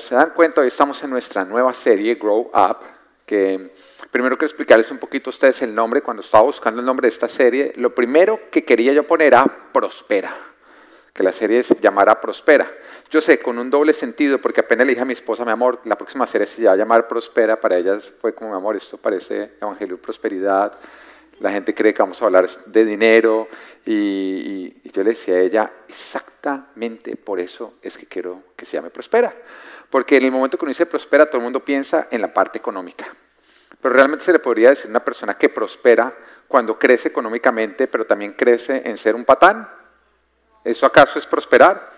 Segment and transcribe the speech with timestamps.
[0.00, 2.78] se dan cuenta, hoy estamos en nuestra nueva serie, Grow Up,
[3.26, 3.72] que
[4.10, 6.02] primero quiero explicarles un poquito a ustedes el nombre.
[6.02, 9.44] Cuando estaba buscando el nombre de esta serie, lo primero que quería yo poner era
[9.72, 10.34] Prospera,
[11.12, 12.70] que la serie se llamara Prospera.
[13.10, 15.80] Yo sé, con un doble sentido, porque apenas le dije a mi esposa, mi amor,
[15.84, 18.96] la próxima serie se va a llamar Prospera, para ella fue como, mi amor, esto
[18.96, 20.78] parece Evangelio Prosperidad,
[21.40, 23.48] la gente cree que vamos a hablar de dinero
[23.84, 28.90] y, yo le decía a ella, exactamente por eso es que quiero que se llame
[28.90, 29.34] Prospera.
[29.90, 32.58] Porque en el momento que uno dice prospera, todo el mundo piensa en la parte
[32.58, 33.06] económica.
[33.80, 36.14] Pero realmente se le podría decir una persona que prospera
[36.46, 39.68] cuando crece económicamente, pero también crece en ser un patán.
[40.64, 41.90] ¿Eso acaso es prosperar?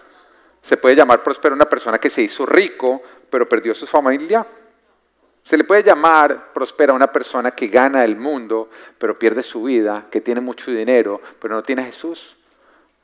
[0.62, 4.46] Se puede llamar prospera una persona que se hizo rico, pero perdió su familia.
[5.42, 9.64] Se le puede llamar prospera a una persona que gana el mundo, pero pierde su
[9.64, 12.36] vida, que tiene mucho dinero, pero no tiene a Jesús.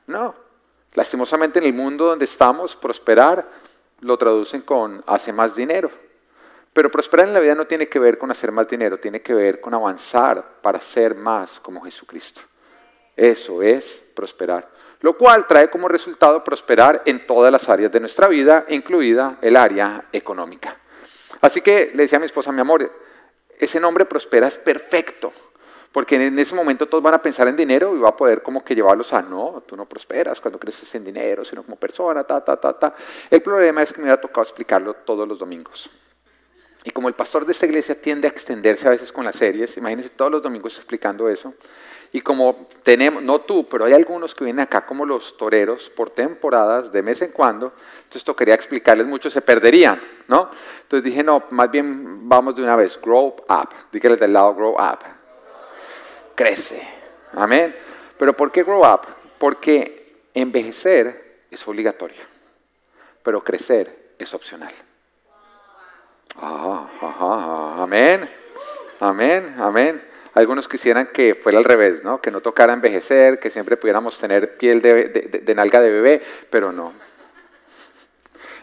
[0.07, 0.35] No.
[0.95, 3.45] Lastimosamente en el mundo donde estamos, prosperar
[4.01, 5.91] lo traducen con hace más dinero.
[6.73, 9.35] Pero prosperar en la vida no tiene que ver con hacer más dinero, tiene que
[9.35, 12.41] ver con avanzar para ser más como Jesucristo.
[13.17, 14.69] Eso es prosperar.
[15.01, 19.57] Lo cual trae como resultado prosperar en todas las áreas de nuestra vida, incluida el
[19.57, 20.77] área económica.
[21.41, 22.91] Así que le decía a mi esposa, mi amor,
[23.59, 25.33] ese nombre prospera es perfecto,
[25.93, 28.63] porque en ese momento todos van a pensar en dinero y va a poder como
[28.63, 32.45] que llevarlos a, no, tú no prosperas cuando creces en dinero, sino como persona, ta,
[32.45, 32.95] ta, ta, ta.
[33.31, 35.91] El problema es que me ha tocado explicarlo todos los domingos.
[36.85, 39.77] Y como el pastor de esta iglesia tiende a extenderse a veces con las series,
[39.77, 41.55] imagínense todos los domingos explicando eso,
[42.13, 46.11] y como tenemos, no tú, pero hay algunos que vienen acá como los toreros por
[46.11, 50.51] temporadas, de mes en cuando, entonces tocaría explicarles mucho, se perderían, ¿no?
[50.83, 54.73] Entonces dije, no, más bien vamos de una vez, grow up, dígale del lado, grow
[54.73, 55.18] up.
[56.39, 56.81] Crece,
[57.33, 57.75] amén.
[58.17, 59.01] Pero ¿por qué grow up?
[59.39, 62.21] Porque envejecer es obligatorio,
[63.25, 64.71] pero crecer es opcional.
[66.37, 68.31] Ah, amén,
[69.01, 70.01] amén, amén.
[70.35, 72.21] Algunos quisieran que fuera al revés, ¿no?
[72.21, 76.93] que no tocara envejecer, que siempre pudiéramos tener piel de, nalga de bebé, pero no.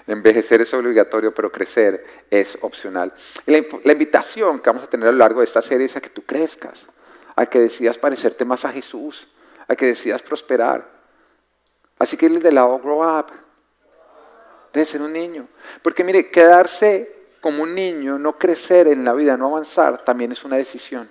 [0.07, 3.11] Envejecer es obligatorio, pero crecer es opcional.
[3.45, 5.97] Y la, la, invitación que vamos a tener a lo largo de esta serie es
[5.97, 6.85] a que tú crezcas,
[7.35, 9.27] a que decidas parecerte más a Jesús,
[9.67, 10.89] a que decidas prosperar.
[11.97, 13.27] Así que el de lado grow up,
[14.73, 15.47] debe ser un niño.
[15.81, 20.43] Porque mire, quedarse como un niño, no crecer en la vida, no avanzar, también es
[20.43, 21.09] una decisión.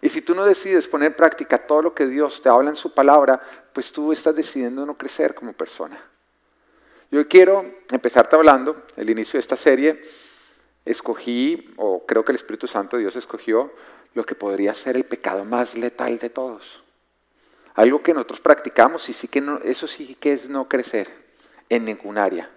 [0.00, 2.94] Y si tú no decides poner práctica todo lo que Dios te habla en su
[2.94, 3.40] palabra,
[3.72, 6.00] pues tú estás decidiendo no crecer como persona.
[7.10, 10.02] Yo quiero empezarte hablando, el inicio de esta serie,
[10.84, 13.72] escogí, o creo que el Espíritu Santo de Dios escogió,
[14.14, 16.82] lo que podría ser el pecado más letal de todos.
[17.74, 21.08] Algo que nosotros practicamos y sí que no, eso sí que es no crecer
[21.68, 22.50] en ningún área,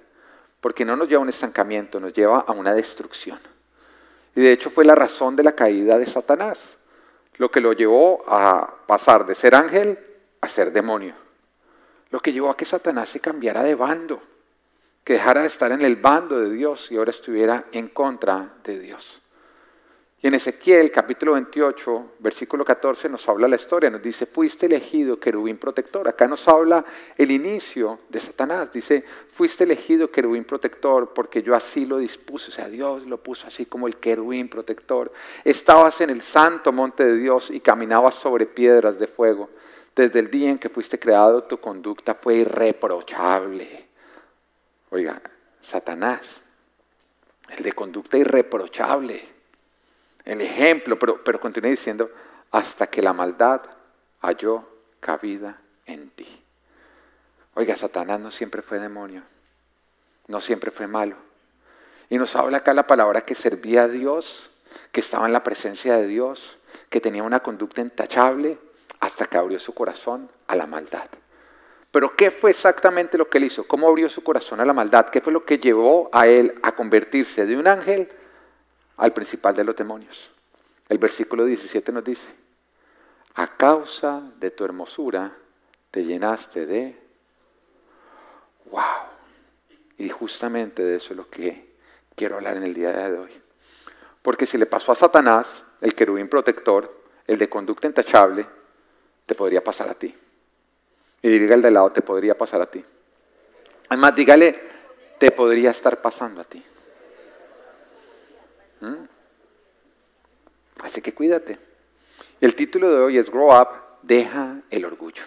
[0.60, 3.40] porque no nos lleva a un estancamiento, nos lleva a una destrucción.
[4.36, 6.78] Y de hecho fue la razón de la caída de Satanás
[7.42, 9.98] lo que lo llevó a pasar de ser ángel
[10.42, 11.16] a ser demonio.
[12.12, 14.22] Lo que llevó a que Satanás se cambiara de bando,
[15.04, 18.80] que dejara de estar en el bando de Dios y ahora estuviera en contra de
[18.80, 19.21] Dios.
[20.24, 25.20] Y en Ezequiel capítulo 28, versículo 14 nos habla la historia, nos dice, fuiste elegido
[25.20, 26.08] querubín protector.
[26.08, 26.86] Acá nos habla
[27.18, 28.72] el inicio de Satanás.
[28.72, 32.52] Dice, fuiste elegido querubín protector porque yo así lo dispuse.
[32.52, 35.12] O sea, Dios lo puso así como el querubín protector.
[35.44, 39.50] Estabas en el santo monte de Dios y caminabas sobre piedras de fuego.
[39.96, 43.88] Desde el día en que fuiste creado, tu conducta fue irreprochable.
[44.92, 45.20] Oiga,
[45.60, 46.44] Satanás,
[47.50, 49.31] el de conducta irreprochable
[50.26, 52.10] el ejemplo, pero, pero diciendo,
[52.52, 53.62] hasta que la maldad
[54.22, 54.68] halló
[55.00, 56.44] cabida en ti.
[57.56, 59.24] Oiga, Satanás no siempre fue demonio,
[60.28, 61.16] no siempre fue malo.
[62.10, 64.50] Y nos habla acá la palabra que servía a Dios,
[64.92, 66.58] que estaba en la presencia de Dios,
[66.90, 68.58] que tenía una conducta intachable,
[69.00, 71.08] hasta que abrió su corazón a la maldad.
[71.92, 73.68] Pero ¿qué fue exactamente lo que él hizo?
[73.68, 75.10] ¿Cómo abrió su corazón a la maldad?
[75.10, 78.10] ¿Qué fue lo que llevó a él a convertirse de un ángel
[79.02, 80.30] al principal de los demonios.
[80.88, 82.28] El versículo 17 nos dice,
[83.34, 85.36] a causa de tu hermosura
[85.90, 87.02] te llenaste de...
[88.66, 88.84] ¡Wow!
[89.98, 91.74] Y justamente de eso es lo que
[92.16, 93.32] quiero hablar en el día de hoy.
[94.22, 98.46] Porque si le pasó a Satanás, el querubín protector, el de conducta intachable,
[99.26, 100.16] te podría pasar a ti.
[101.24, 102.86] Y diga el de lado, te podría pasar a ti.
[103.90, 104.62] Además, dígale,
[105.18, 106.64] te podría estar pasando a ti.
[108.82, 109.06] ¿Mm?
[110.82, 111.58] Así que cuídate.
[112.40, 113.70] El título de hoy es Grow Up,
[114.02, 115.24] deja el orgullo.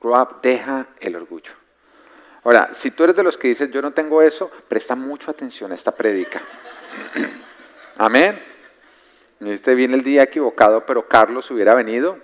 [0.00, 1.52] Grow Up, deja el orgullo.
[2.44, 5.72] Ahora, si tú eres de los que dices, yo no tengo eso, presta mucha atención
[5.72, 6.40] a esta prédica.
[7.96, 8.42] Amén.
[9.40, 12.18] Este viene el día equivocado, pero Carlos hubiera venido.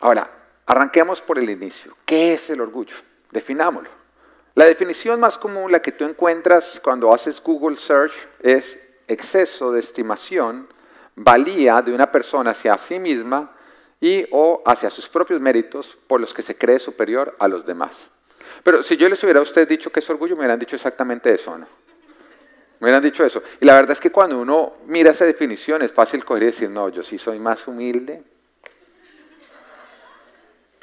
[0.00, 0.30] Ahora,
[0.66, 1.96] arranquemos por el inicio.
[2.04, 2.96] ¿Qué es el orgullo?
[3.30, 4.01] Definámoslo.
[4.54, 8.78] La definición más común, la que tú encuentras cuando haces Google Search, es
[9.08, 10.68] exceso de estimación,
[11.16, 13.52] valía de una persona hacia sí misma
[14.00, 18.08] y o hacia sus propios méritos por los que se cree superior a los demás.
[18.62, 21.32] Pero si yo les hubiera a usted dicho que es orgullo, me hubieran dicho exactamente
[21.32, 21.66] eso, ¿no?
[22.78, 23.42] Me hubieran dicho eso.
[23.60, 26.68] Y la verdad es que cuando uno mira esa definición es fácil coger y decir,
[26.68, 28.24] no, yo sí soy más humilde,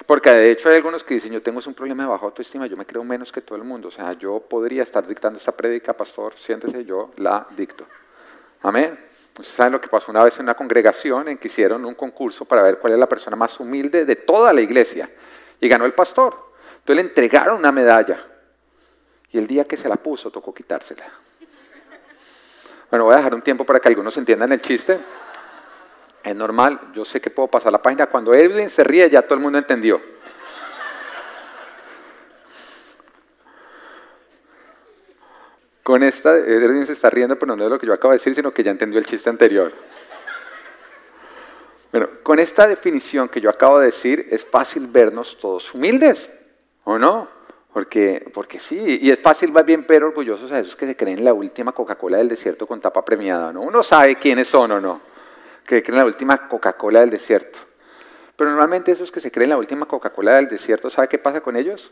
[0.09, 2.75] porque de hecho hay algunos que dicen, yo tengo un problema de baja autoestima, yo
[2.75, 3.89] me creo menos que todo el mundo.
[3.89, 7.85] O sea, yo podría estar dictando esta prédica, pastor, siéntese, yo la dicto.
[8.63, 8.97] Amén.
[9.37, 12.43] Ustedes saben lo que pasó una vez en una congregación en que hicieron un concurso
[12.45, 15.07] para ver cuál es la persona más humilde de toda la iglesia.
[15.61, 16.53] Y ganó el pastor.
[16.79, 18.17] Entonces le entregaron una medalla.
[19.31, 21.05] Y el día que se la puso, tocó quitársela.
[22.89, 24.99] Bueno, voy a dejar un tiempo para que algunos entiendan el chiste.
[26.23, 28.07] Es normal, yo sé que puedo pasar la página.
[28.07, 30.01] Cuando Evelyn se ríe, ya todo el mundo entendió.
[35.81, 38.35] Con esta, Evelyn se está riendo, pero no es lo que yo acabo de decir,
[38.35, 39.71] sino que ya entendió el chiste anterior.
[41.91, 46.37] Bueno, con esta definición que yo acabo de decir, es fácil vernos todos humildes,
[46.83, 47.27] ¿o no?
[47.73, 51.23] Porque, porque sí, y es fácil ver bien pero orgullosos a esos que se creen
[51.23, 53.61] la última Coca-Cola del desierto con tapa premiada, ¿no?
[53.61, 55.08] Uno sabe quiénes son o no
[55.75, 57.59] que creen la última Coca-Cola del desierto.
[58.35, 61.55] Pero normalmente esos que se creen la última Coca-Cola del desierto, ¿sabe qué pasa con
[61.55, 61.91] ellos?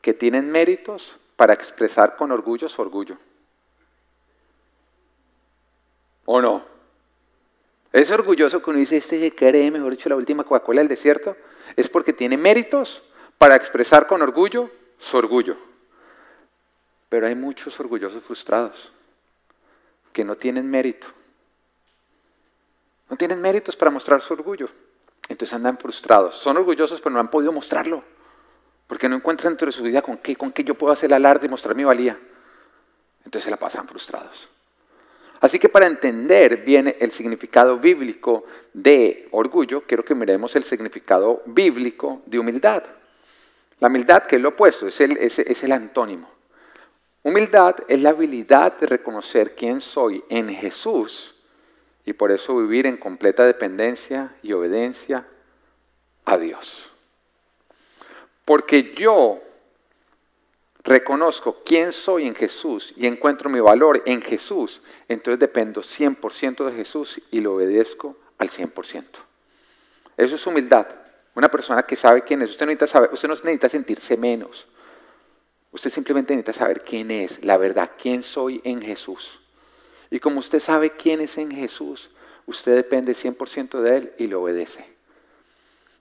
[0.00, 3.16] Que tienen méritos para expresar con orgullo su orgullo.
[6.24, 6.64] ¿O no?
[7.92, 11.36] Es orgulloso que uno dice, este se cree, mejor dicho, la última Coca-Cola del desierto.
[11.76, 13.02] Es porque tiene méritos
[13.38, 15.56] para expresar con orgullo su orgullo.
[17.08, 18.90] Pero hay muchos orgullosos frustrados
[20.12, 21.17] que no tienen mérito
[23.08, 24.68] no tienen méritos para mostrar su orgullo.
[25.28, 26.36] Entonces andan frustrados.
[26.36, 28.02] Son orgullosos, pero no han podido mostrarlo.
[28.86, 31.46] Porque no encuentran dentro de su vida con qué, con qué yo puedo hacer alarde
[31.46, 32.18] y mostrar mi valía.
[33.24, 34.48] Entonces se la pasan frustrados.
[35.40, 41.42] Así que para entender bien el significado bíblico de orgullo, quiero que miremos el significado
[41.46, 42.82] bíblico de humildad.
[43.78, 46.28] La humildad, que es lo opuesto, es el, es el antónimo.
[47.22, 51.34] Humildad es la habilidad de reconocer quién soy en Jesús
[52.08, 55.26] y por eso vivir en completa dependencia y obediencia
[56.24, 56.88] a Dios.
[58.46, 59.42] Porque yo
[60.84, 66.72] reconozco quién soy en Jesús y encuentro mi valor en Jesús, entonces dependo 100% de
[66.72, 69.04] Jesús y lo obedezco al 100%.
[70.16, 70.86] Eso es humildad.
[71.34, 72.52] Una persona que sabe quién es.
[72.52, 74.66] Usted no necesita, usted no necesita sentirse menos.
[75.72, 79.40] Usted simplemente necesita saber quién es, la verdad, quién soy en Jesús.
[80.10, 82.10] Y como usted sabe quién es en Jesús,
[82.46, 84.98] usted depende 100% de Él y le obedece.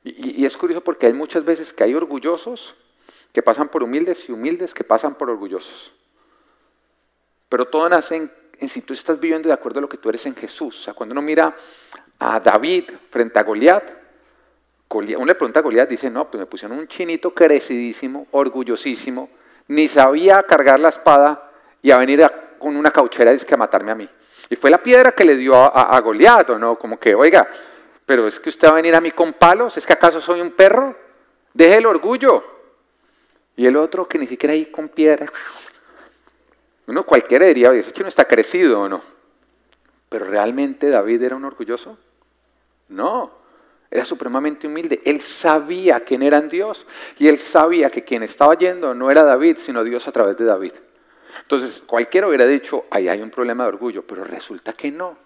[0.04, 2.76] Y, es curioso porque hay muchas veces que hay orgullosos
[3.34, 5.92] que pasan por humildes y humildes que pasan por orgullosos.
[7.50, 10.26] Pero todo nace en, si tú estás viviendo de acuerdo a lo que tú eres
[10.26, 10.80] en Jesús.
[10.80, 11.56] O sea, cuando uno mira
[12.20, 13.94] a David frente a Goliat,
[14.90, 19.30] uno le pregunta a Goliat, dice, no, pues me pusieron un chinito crecidísimo, orgullosísimo,
[19.68, 23.58] ni sabía cargar la espada y a venir a con una cauchera y que a
[23.58, 24.10] matarme a mí.
[24.50, 26.02] Y fue la piedra que le dio a, a,
[26.58, 26.78] ¿no?
[26.78, 27.48] Como que, oiga,
[28.06, 30.42] pero es que usted va a venir a mí con palos, ¿es que acaso soy
[30.42, 30.96] un perro?
[31.54, 32.44] Deje el orgullo.
[33.56, 35.26] Y el otro que ni siquiera ahí con piedra.
[36.86, 39.02] Uno cualquiera diría, oye, ese no está crecido o no.
[40.08, 41.98] Pero realmente David era un orgulloso.
[42.90, 43.32] No,
[43.92, 45.02] era supremamente humilde.
[45.04, 46.86] Él sabía quién era Dios
[47.18, 50.46] y él sabía que quien estaba yendo no era David, sino Dios a través de
[50.46, 50.74] David.
[51.42, 55.18] Entonces, cualquiera hubiera dicho, ahí hay un problema de orgullo, pero resulta que no.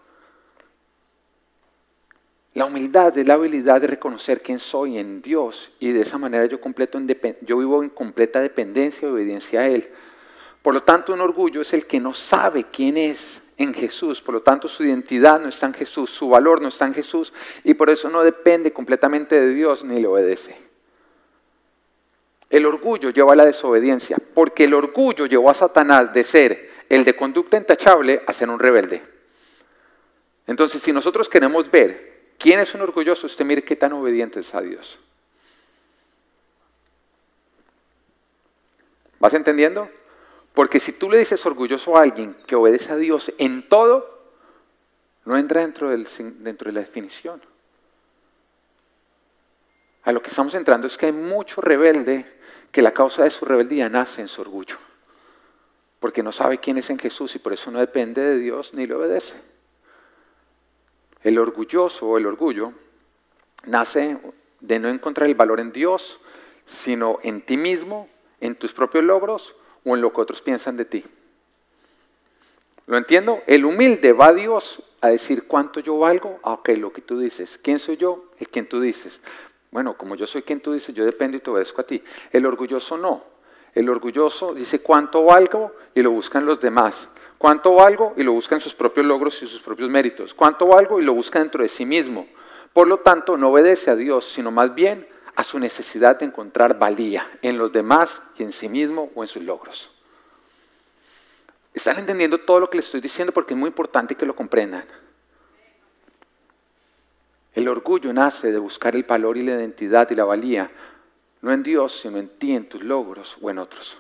[2.53, 6.45] La humildad es la habilidad de reconocer quién soy en Dios y de esa manera
[6.47, 6.99] yo, completo
[7.41, 9.89] yo vivo en completa dependencia y obediencia a Él.
[10.61, 14.33] Por lo tanto, un orgullo es el que no sabe quién es en Jesús, por
[14.33, 17.31] lo tanto su identidad no está en Jesús, su valor no está en Jesús
[17.63, 20.70] y por eso no depende completamente de Dios ni le obedece.
[22.51, 27.05] El orgullo lleva a la desobediencia, porque el orgullo llevó a Satanás de ser el
[27.05, 29.01] de conducta intachable a ser un rebelde.
[30.45, 34.61] Entonces, si nosotros queremos ver quién es un orgulloso, usted mire qué tan obediente a
[34.61, 34.99] Dios.
[39.17, 39.89] ¿Vas entendiendo?
[40.53, 44.33] Porque si tú le dices orgulloso a alguien que obedece a Dios en todo,
[45.23, 47.41] no entra dentro de la definición.
[50.03, 52.40] a lo que estamos entrando es que hay mucho rebelde
[52.71, 54.77] que la causa de su rebeldía nace en su orgullo.
[55.99, 58.87] Porque no sabe quién es en Jesús y por eso no depende de Dios ni
[58.87, 59.35] le obedece.
[61.23, 62.73] El orgulloso o el orgullo
[63.65, 64.17] nace
[64.59, 66.19] de no encontrar el valor en Dios,
[66.65, 68.09] sino en ti mismo,
[68.39, 71.05] en tus propios logros o en lo que otros piensan de ti.
[72.87, 73.41] ¿Lo entiendo?
[73.45, 76.39] El humilde va a Dios a decir cuánto yo valgo.
[76.43, 77.59] Ah, ok, lo que tú dices.
[77.61, 78.25] ¿Quién soy yo?
[78.39, 79.21] El quien tú dices.
[79.71, 82.03] Bueno, como yo soy quien tú dices, yo dependo y te obedezco a ti.
[82.31, 83.23] El orgulloso no.
[83.73, 87.07] El orgulloso dice cuánto valgo y lo buscan los demás.
[87.37, 88.13] ¿Cuánto valgo?
[88.17, 90.33] Y lo busca en sus propios logros y sus propios méritos.
[90.33, 90.99] ¿Cuánto valgo?
[90.99, 92.27] Y lo busca dentro de sí mismo.
[92.73, 96.77] Por lo tanto, no obedece a Dios, sino más bien a su necesidad de encontrar
[96.77, 99.89] valía en los demás y en sí mismo o en sus logros.
[101.73, 103.31] ¿Están entendiendo todo lo que les estoy diciendo?
[103.31, 104.83] Porque es muy importante que lo comprendan.
[107.53, 110.71] El orgullo nace de buscar el valor y la identidad y la valía,
[111.41, 113.97] no en Dios, sino en ti, en tus logros o en otros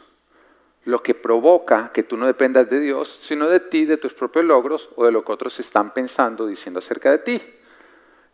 [0.85, 4.45] lo que provoca que tú no dependas de Dios, sino de ti, de tus propios
[4.45, 7.41] logros o de lo que otros están pensando, diciendo acerca de ti.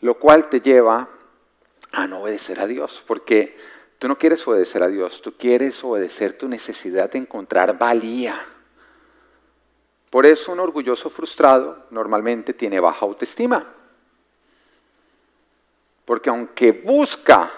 [0.02, 1.10] Lo cual te lleva
[1.92, 3.58] a no obedecer a Dios, porque
[4.00, 8.40] tú no quieres obedecer a Dios, tú quieres obedecer tu necesidad de encontrar valía.
[10.10, 13.74] Por eso un orgulloso frustrado normalmente tiene baja autoestima.
[16.08, 17.52] Porque aunque busca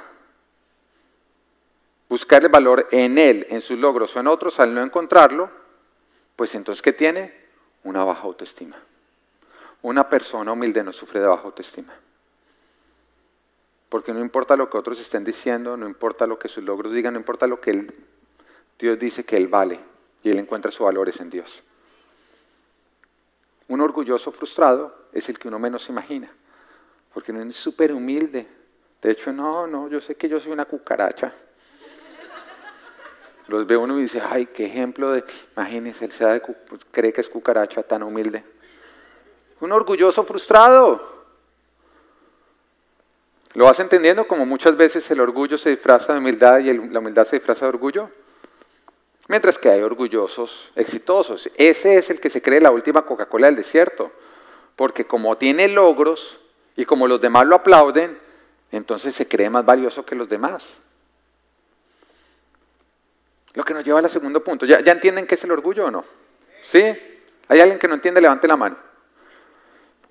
[2.10, 5.52] buscar el valor en él, en sus logros o en otros, al no encontrarlo,
[6.36, 7.32] pues entonces ¿qué tiene?
[7.84, 8.76] Una baja autoestima.
[9.84, 11.94] Una persona humilde no sufre de baja autoestima.
[13.88, 17.14] Porque no importa lo que otros estén diciendo, no importa lo que sus logros digan,
[17.14, 17.94] no importa lo que él,
[18.80, 19.80] Dios dice que él vale
[20.24, 21.62] y él encuentra sus valores en Dios.
[23.68, 26.32] Un orgulloso frustrado es el que uno menos imagina,
[27.14, 28.48] porque no es súper humilde.
[29.02, 31.34] De hecho, no, no, yo sé que yo soy una cucaracha.
[33.48, 35.24] Los ve uno y dice, ay, qué ejemplo de,
[35.56, 38.44] imagínense, él se da pues, cree que es cucaracha tan humilde.
[39.60, 41.20] Un orgulloso frustrado.
[43.56, 44.28] ¿Lo vas entendiendo?
[44.28, 47.70] Como muchas veces el orgullo se disfraza de humildad y la humildad se disfraza de
[47.70, 48.12] orgullo.
[49.28, 51.50] Mientras que hay orgullosos exitosos.
[51.56, 54.12] Ese es el que se cree la última Coca-Cola del desierto.
[54.76, 56.39] Porque como tiene logros
[56.80, 58.18] y como los demás lo aplauden,
[58.72, 60.78] entonces se cree más valioso que los demás.
[63.54, 64.66] Lo que nos lleva al segundo punto.
[64.66, 66.06] ¿Ya, entienden qué es el orgullo o no?
[66.64, 66.82] ¿Sí?
[67.50, 68.22] ¿Hay alguien que no entiende?
[68.22, 68.78] Levante la mano.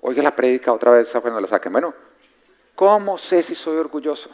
[0.01, 1.71] Oiga la prédica otra vez cuando la saquen.
[1.71, 1.91] Bueno,
[2.75, 4.29] ¿cómo sé si soy orgulloso?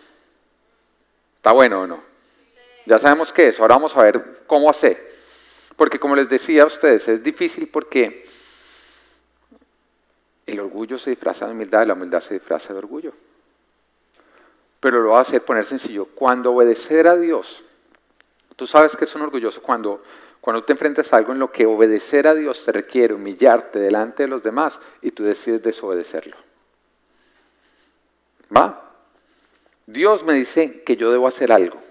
[1.38, 2.04] ¿Está bueno o no?
[2.86, 3.60] Ya sabemos qué es.
[3.62, 5.16] Ahora vamos a ver cómo hacer.
[5.78, 8.28] Porque como les decía a ustedes, es difícil porque
[10.46, 13.14] el orgullo se disfraza de humildad y la humildad se disfraza de orgullo.
[14.80, 16.06] Pero lo va a hacer poner sencillo.
[16.06, 17.64] Cuando obedecer a Dios
[18.56, 20.02] Tú sabes que es un orgulloso cuando,
[20.40, 24.24] cuando te enfrentas a algo en lo que obedecer a Dios te requiere humillarte delante
[24.24, 26.38] de los demás y tú decides desobedecerlo.
[28.56, 28.94] ¿Va?
[29.86, 31.82] Dios me dice que yo debo hacer algo,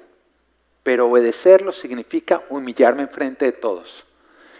[0.82, 4.04] pero obedecerlo significa humillarme en frente de todos.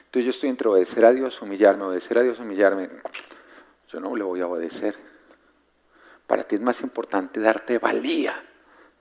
[0.06, 2.90] Entonces yo estoy entre obedecer a Dios, humillarme, obedecer a Dios, humillarme.
[3.88, 4.97] Yo no le voy a obedecer.
[6.26, 8.43] Para ti es más importante darte valía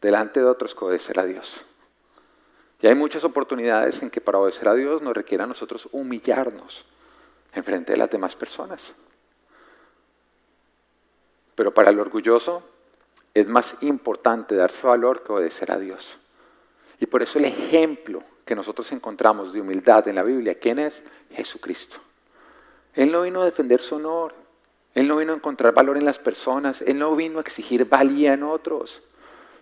[0.02, 1.63] delante de otros que obedecer a Dios.
[2.82, 6.86] Y hay muchas oportunidades en que para obedecer a Dios nos requiere a nosotros humillarnos
[7.54, 8.94] en frente de las demás personas.
[11.56, 12.63] Pero para el orgulloso
[13.34, 16.18] es más importante darse valor que obedecer a Dios.
[17.00, 21.02] Y por eso el ejemplo que nosotros encontramos de humildad en la Biblia, ¿quién es?
[21.32, 21.98] Jesucristo.
[22.94, 24.36] Él no vino a defender su honor,
[24.95, 28.33] Él no vino a encontrar valor en las personas, Él no vino a exigir valía
[28.33, 29.01] en otros.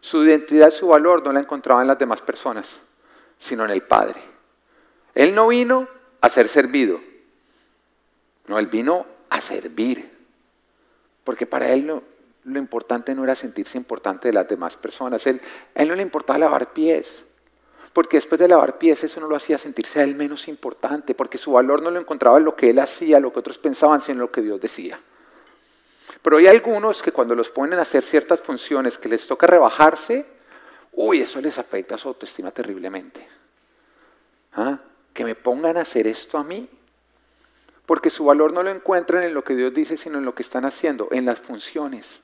[0.01, 2.79] Su identidad, su valor no la encontraba en las demás personas
[3.41, 4.21] sino en el Padre.
[5.15, 5.87] Él no vino
[6.21, 7.01] a ser servido,
[8.47, 10.09] no, él vino a servir,
[11.23, 15.41] porque para él lo, importante no era sentirse importante de las demás personas, él,
[15.75, 17.23] a él no le importaba lavar pies,
[17.93, 21.39] porque después de lavar pies eso no lo hacía sentirse a él menos importante, porque
[21.39, 24.13] su valor no lo encontraba en lo que él hacía, lo que otros pensaban, sino
[24.13, 24.99] en lo que Dios decía.
[26.21, 30.25] Pero hay algunos que cuando los ponen a hacer ciertas funciones que les toca rebajarse,
[30.93, 33.27] uy, eso les afecta a su autoestima terriblemente.
[34.53, 34.79] ¿Ah?
[35.13, 36.69] Que me pongan a hacer esto a mí.
[37.85, 40.43] Porque su valor no lo encuentran en lo que Dios dice, sino en lo que
[40.43, 42.21] están haciendo, en las funciones.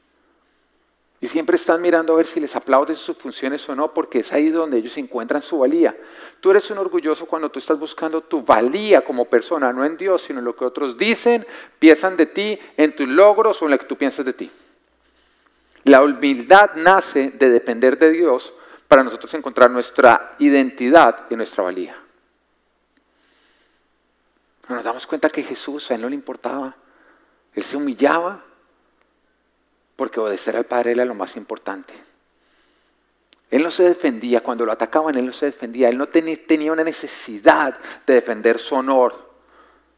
[1.19, 4.31] Y siempre están mirando a ver si les aplauden sus funciones o no, porque es
[4.33, 5.97] ahí donde ellos encuentran su valía.
[6.39, 10.21] Tú eres un orgulloso cuando tú estás buscando tu valía como persona, no en Dios,
[10.21, 11.45] sino en lo que otros dicen,
[11.79, 14.51] piensan de ti, en tus logros o en lo que tú piensas de ti.
[15.85, 18.53] La humildad nace de depender de Dios
[18.87, 21.97] para nosotros encontrar nuestra identidad y nuestra valía.
[24.69, 26.75] Nos damos cuenta que Jesús a él no le importaba.
[27.53, 28.43] Él se humillaba
[29.97, 31.93] porque obedecer al Padre era lo más importante.
[33.51, 35.89] Él no se defendía, cuando lo atacaban, él no se defendía.
[35.89, 39.27] Él no tenía una necesidad de defender su honor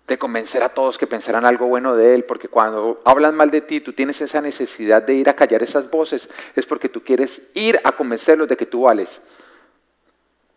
[0.10, 3.62] de convencer a todos que pensaran algo bueno de Él, porque cuando hablan mal de
[3.62, 7.52] ti, tú tienes esa necesidad de ir a callar esas voces, es porque tú quieres
[7.54, 9.22] ir a convencerlos de que tú vales.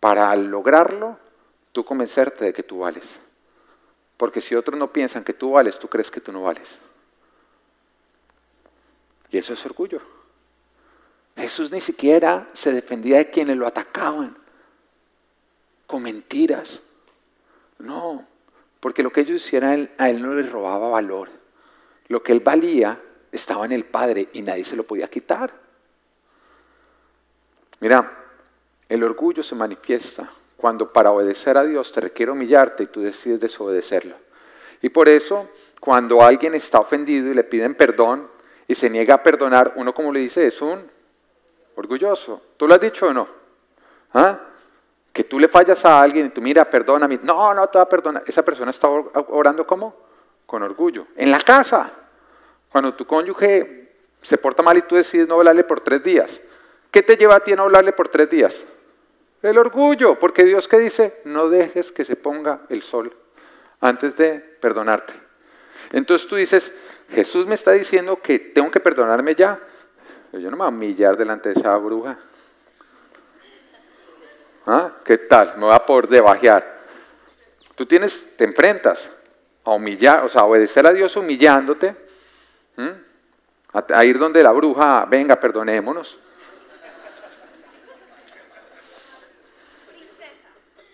[0.01, 1.19] Para lograrlo,
[1.71, 3.05] tú convencerte de que tú vales.
[4.17, 6.79] Porque si otros no piensan que tú vales, tú crees que tú no vales.
[9.33, 10.01] Y eso es orgullo.
[11.37, 14.37] Jesús ni siquiera se defendía de quienes lo atacaban
[15.87, 16.81] con mentiras.
[17.79, 18.27] No,
[18.79, 21.31] porque lo que ellos hicieran a él no les robaba valor.
[22.09, 23.01] Lo que él valía
[23.33, 25.53] estaba en el Padre y nadie se lo podía quitar.
[27.81, 28.19] Mira,
[28.89, 33.41] el orgullo se manifiesta cuando para obedecer a Dios te requiere humillarte y tú decides
[33.41, 34.15] desobedecerlo.
[34.83, 35.49] Y por eso,
[35.81, 38.32] cuando alguien está ofendido y le piden perdón
[38.73, 40.91] y se niega a perdonar, uno como le dice es un
[41.77, 42.41] orgulloso.
[42.57, 43.29] ¿Tú lo has dicho o no?
[44.15, 44.39] ¿Ah?
[45.13, 47.21] Que tú le fallas a alguien y tú, mira, perdóname.
[47.23, 48.23] No, no te va a perdonar.
[48.27, 49.95] Esa persona está orando como
[50.47, 51.09] con orgullo.
[51.17, 51.93] En la casa,
[52.71, 56.41] cuando tu cónyuge se porta mal y tú decides no hablarle por tres días,
[56.91, 58.57] ¿qué te lleva a ti a no hablarle por tres días?
[59.43, 63.15] El orgullo, porque Dios que dice, no dejes que se ponga el sol
[63.83, 65.13] antes de perdonarte.
[65.91, 66.73] Entonces tú dices,
[67.13, 69.61] Jesús me está diciendo que tengo que perdonarme ya.
[70.33, 72.19] Yo no me voy a humillar delante de esa bruja.
[74.67, 74.93] ¿Ah?
[75.05, 75.59] ¿Qué tal?
[75.59, 76.81] Me va a poder debajear.
[77.75, 79.11] Tú tienes, te enfrentas
[79.65, 81.95] a humillar, o sea, a obedecer a Dios humillándote,
[83.73, 86.19] a, ir donde la bruja, venga, perdonémonos.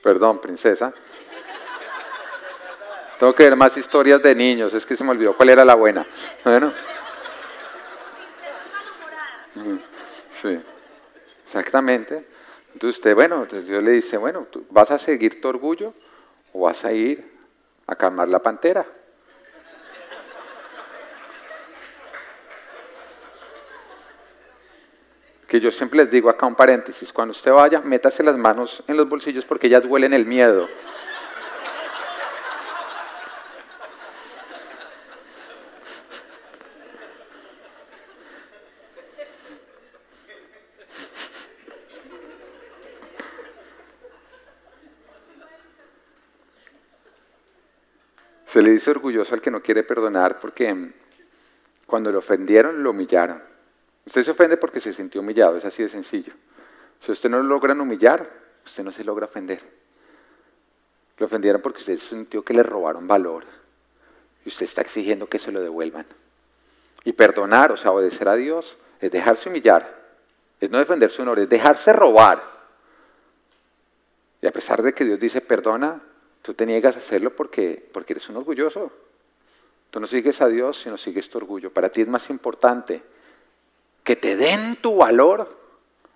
[0.02, 0.94] Perdón, princesa.
[3.18, 5.75] Tengo que ver más historias de niños, es que se me olvidó cuál era la
[5.75, 6.06] buena.
[6.45, 6.73] Bueno.
[10.40, 10.60] Sí,
[11.45, 12.25] exactamente.
[12.73, 15.95] Entonces usted, bueno, entonces Dios le dice, bueno, ¿vas a seguir tu orgullo
[16.52, 17.28] o vas a ir
[17.88, 18.86] a calmar la pantera?
[25.49, 28.97] Que yo siempre les digo acá un paréntesis, cuando usted vaya, métase las manos en
[28.97, 30.69] los bolsillos porque ellas huelen el miedo.
[48.49, 50.95] Se le dice orgulloso al que no quiere perdonar porque
[51.87, 53.43] cuando le ofendieron, lo humillaron.
[54.06, 56.32] Usted se ofende porque se sintió humillado, es así de sencillo.
[56.99, 58.26] Si usted no lo logran humillar,
[58.65, 59.61] usted no se logra ofender.
[61.19, 63.45] Lo ofendieron porque usted sintió que le robaron valor
[64.47, 66.06] y usted está exigiendo que se lo devuelvan.
[67.04, 69.95] Y perdonar, o sea, obedecer a Dios, es dejarse humillar,
[70.58, 72.43] es no defender su honor, es dejarse robar.
[74.41, 76.00] Y a pesar de que Dios dice perdona,
[76.49, 78.91] Tú te niegas a hacerlo porque, porque eres un orgulloso.
[79.91, 81.71] Tú no sigues a Dios, sino sigues tu orgullo.
[81.71, 83.02] Para ti es más importante
[84.02, 85.61] que te den tu valor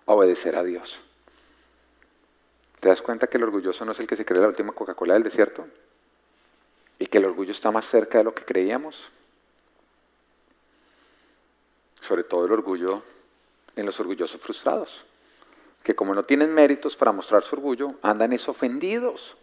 [0.07, 1.03] a obedecer a Dios.
[2.81, 5.13] ¿Te das cuenta que el orgulloso no es el que se cree la última Coca-Cola
[5.13, 5.67] del desierto?
[6.99, 9.11] Y que el orgullo está más cerca de lo que creíamos.
[12.01, 13.03] Sobre todo el orgullo
[13.77, 15.05] en los orgullosos frustrados,
[15.83, 19.37] que como no tienen méritos para mostrar su orgullo, andan es ofendidos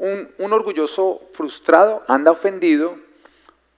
[0.00, 2.96] un, orgulloso frustrado anda ofendido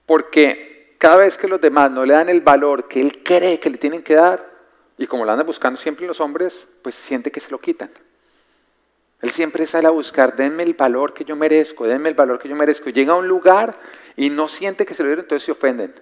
[0.05, 3.69] porque cada vez que los demás no le dan el valor que él cree que
[3.69, 4.51] le tienen que dar,
[4.97, 7.91] y como lo andan buscando siempre los hombres, pues siente que se lo quitan.
[9.21, 12.47] Él siempre sale a buscar, denme el valor que yo merezco, denme el valor que
[12.47, 12.89] yo merezco.
[12.89, 13.77] Llega a un lugar
[14.15, 15.93] y no siente que se lo dieron, entonces se ofenden.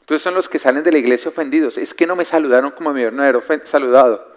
[0.00, 1.76] Entonces son los que salen de la iglesia ofendidos.
[1.76, 4.33] Es que no me saludaron como me haber saludado.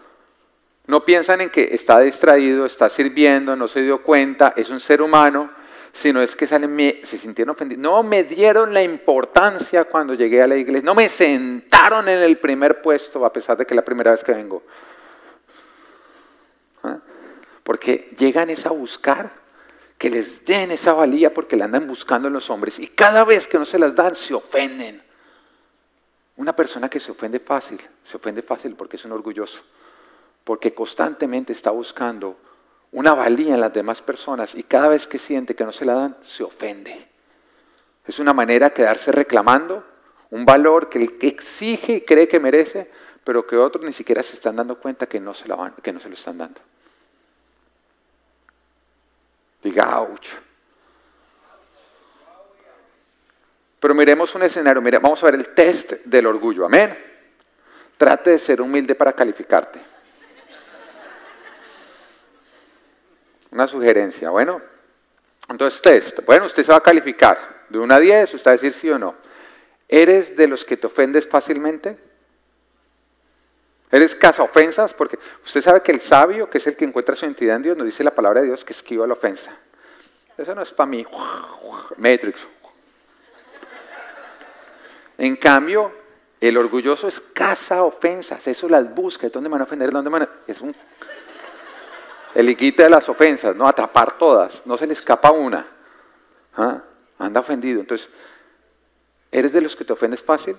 [0.88, 5.02] No piensan en que está distraído, está sirviendo, no se dio cuenta, es un ser
[5.02, 5.52] humano,
[5.92, 7.82] sino es que salen, se sintieron ofendidos.
[7.82, 12.38] No me dieron la importancia cuando llegué a la iglesia, no me sentaron en el
[12.38, 14.64] primer puesto a pesar de que es la primera vez que vengo.
[16.84, 17.00] ¿Ah?
[17.64, 19.30] Porque llegan es a buscar
[19.98, 23.46] que les den esa valía porque la andan buscando en los hombres y cada vez
[23.46, 25.04] que no se las dan se ofenden.
[26.38, 29.60] Una persona que se ofende fácil, se ofende fácil porque es un orgulloso
[30.48, 32.38] porque constantemente está buscando
[32.94, 35.94] una valía en las demás personas y cada vez que siente que no se la
[35.94, 37.06] dan, se ofende.
[38.06, 39.84] Es una manera de quedarse reclamando
[40.30, 42.90] Un valor que que exige y cree que merece,
[43.26, 46.00] pero que otros ni siquiera se están dando cuenta que no se, lo que no
[46.00, 46.62] se lo están dando.
[49.62, 50.30] Diga, ouch.
[53.82, 56.98] Pero miremos un escenario, mira, vamos a ver el test del orgullo, amén.
[57.98, 59.97] Trate de ser humilde para calificarte.
[63.58, 64.62] Una sugerencia, bueno.
[65.50, 66.24] Entonces, test.
[66.28, 68.88] Bueno, usted se va a calificar de 1 a 10, usted va a decir sí
[68.88, 69.16] o no.
[69.88, 71.98] ¿Eres de los que te ofendes fácilmente?
[73.90, 74.94] ¿Eres casa ofensas?
[74.94, 77.76] Porque usted sabe que el sabio, que es el que encuentra su identidad en Dios,
[77.76, 79.58] nos dice la palabra de Dios que esquiva la ofensa.
[80.38, 81.04] Eso no es para mí.
[81.98, 82.40] Matrix.
[85.18, 85.92] En cambio,
[86.40, 88.48] el orgulloso es caza ofensas.
[88.48, 89.28] Eso las busca.
[89.30, 89.90] ¿Dónde me van a ofender?
[89.90, 90.30] ¿Dónde van a...
[90.46, 90.76] Es un
[92.38, 93.68] el iquite de las ofensas, ¿no?
[93.68, 95.66] Atrapar todas, no se le escapa una.
[96.56, 96.84] ¿Ah?
[97.18, 97.80] Anda ofendido.
[97.80, 98.10] Entonces,
[99.32, 100.56] ¿eres de los que te ofendes fácil?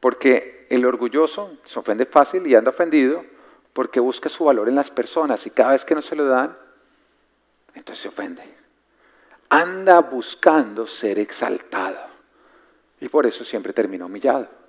[0.00, 3.24] Porque el orgulloso se ofende fácil y anda ofendido
[3.72, 6.54] porque busca su valor en las personas y cada vez que no se lo dan,
[7.72, 8.42] entonces se ofende.
[9.48, 12.08] Anda buscando ser exaltado
[13.00, 14.63] y por eso siempre termina humillado.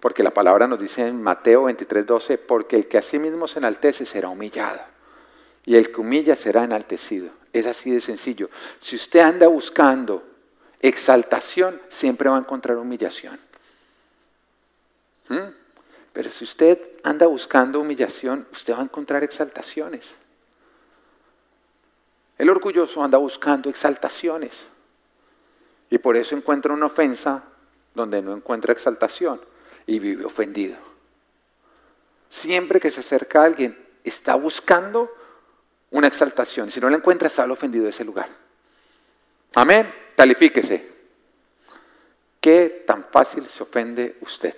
[0.00, 3.48] Porque la palabra nos dice en Mateo 23, 12, porque el que a sí mismo
[3.48, 4.80] se enaltece será humillado.
[5.64, 7.30] Y el que humilla será enaltecido.
[7.52, 8.50] Es así de sencillo.
[8.80, 10.22] Si usted anda buscando
[10.80, 13.38] exaltación, siempre va a encontrar humillación.
[15.28, 15.48] ¿Mm?
[16.12, 20.10] Pero si usted anda buscando humillación, usted va a encontrar exaltaciones.
[22.36, 24.64] El orgulloso anda buscando exaltaciones.
[25.88, 27.44] Y por eso encuentra una ofensa
[27.94, 29.40] donde no encuentra exaltación
[29.86, 30.76] y vive ofendido.
[32.28, 35.10] Siempre que se acerca a alguien, está buscando
[35.90, 36.70] una exaltación.
[36.70, 38.28] Si no la encuentra, sale ofendido de ese lugar.
[39.54, 39.92] Amén.
[40.16, 40.92] Califíquese.
[42.40, 44.54] ¿Qué tan fácil se ofende usted?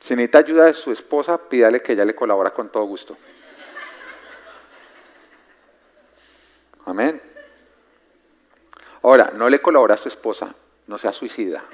[0.00, 3.16] Si necesita ayuda de su esposa, pídale que ella le colabora con todo gusto.
[6.84, 7.20] Amén.
[9.02, 10.54] Ahora, no le colabora a su esposa,
[10.86, 11.64] no sea suicida.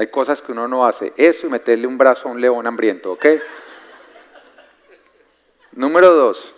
[0.00, 1.12] Hay cosas que uno no hace.
[1.18, 3.26] Eso y meterle un brazo a un león hambriento, ¿ok?
[5.72, 6.54] Número dos,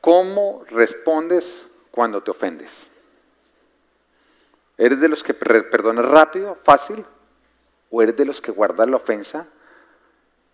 [0.00, 2.86] ¿cómo respondes cuando te ofendes?
[4.78, 7.04] ¿Eres de los que perdonas rápido, fácil?
[7.90, 9.48] ¿O eres de los que guardas la ofensa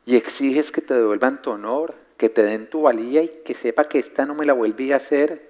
[0.04, 3.84] y exiges que te devuelvan tu honor, que te den tu valía y que sepa
[3.84, 5.48] que esta no me la volví a hacer?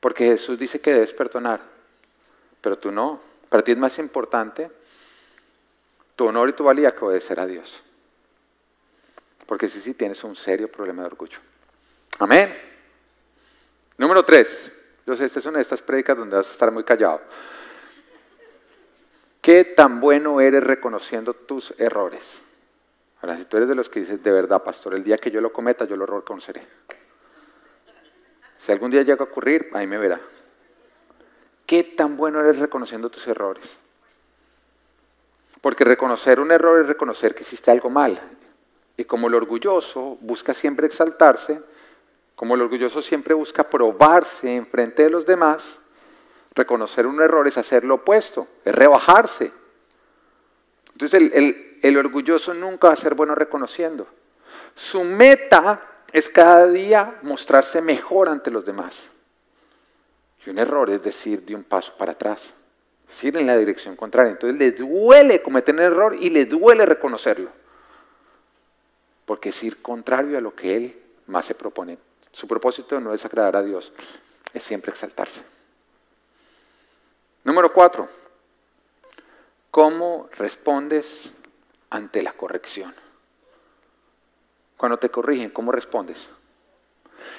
[0.00, 1.60] Porque Jesús dice que debes perdonar,
[2.62, 3.28] pero tú no.
[3.50, 4.70] Para ti es más importante
[6.16, 7.82] tu honor y tu valía que obedecer a Dios.
[9.44, 11.38] Porque si sí, tienes un serio problema de orgullo.
[12.20, 12.56] Amén.
[13.98, 14.70] Número tres.
[15.04, 17.20] Yo sé, esta es una de estas prédicas donde vas a estar muy callado.
[19.40, 22.40] ¿Qué tan bueno eres reconociendo tus errores?
[23.22, 25.40] Ahora, si tú eres de los que dices, de verdad, pastor, el día que yo
[25.40, 26.66] lo cometa, yo lo reconoceré.
[28.56, 30.20] Si algún día llega a ocurrir, ahí me verá.
[31.70, 33.64] ¿Qué tan bueno eres reconociendo tus errores?
[35.60, 38.20] Porque reconocer un error es reconocer que hiciste algo mal.
[38.96, 41.62] Y como el orgulloso busca siempre exaltarse,
[42.34, 45.78] como el orgulloso siempre busca probarse en frente de los demás,
[46.56, 49.52] reconocer un error es hacer lo opuesto, es rebajarse.
[50.90, 54.08] Entonces el, el orgulloso nunca va a ser bueno reconociendo.
[54.74, 59.10] Su meta es cada día mostrarse mejor ante los demás.
[60.44, 62.54] Y un error es decir, de un paso para atrás,
[63.08, 64.32] es ir en la dirección contraria.
[64.32, 67.50] Entonces le duele cometer un error y le duele reconocerlo.
[69.26, 71.98] Porque es ir contrario a lo que él más se propone.
[72.32, 73.92] Su propósito no es agradar a Dios,
[74.52, 75.42] es siempre exaltarse.
[77.42, 78.08] Número cuatro,
[79.70, 81.30] ¿cómo respondes
[81.90, 82.94] ante la corrección?
[84.76, 86.28] Cuando te corrigen, ¿cómo respondes?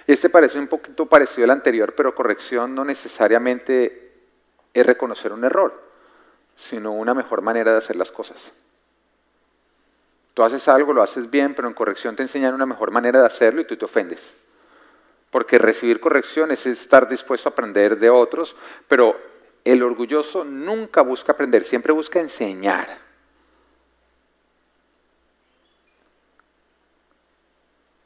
[0.07, 4.13] Este parece un poquito parecido al anterior, pero corrección no necesariamente
[4.73, 5.81] es reconocer un error,
[6.57, 8.51] sino una mejor manera de hacer las cosas.
[10.33, 13.25] Tú haces algo, lo haces bien, pero en corrección te enseñan una mejor manera de
[13.25, 14.33] hacerlo y tú te ofendes.
[15.29, 18.55] Porque recibir corrección es estar dispuesto a aprender de otros,
[18.87, 19.15] pero
[19.63, 23.10] el orgulloso nunca busca aprender, siempre busca enseñar.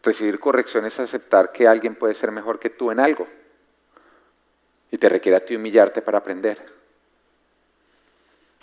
[0.06, 3.28] Recibir corrección es aceptar que alguien puede ser mejor que tú en algo
[4.92, 6.64] y te requiere a ti humillarte para aprender.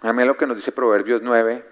[0.03, 1.67] A mí lo que nos dice Proverbios 9,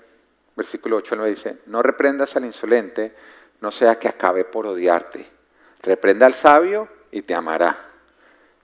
[0.56, 3.14] versículo 8 9 dice, no reprendas al insolente,
[3.60, 5.24] no sea que acabe por odiarte.
[5.82, 7.90] Reprenda al sabio y te amará.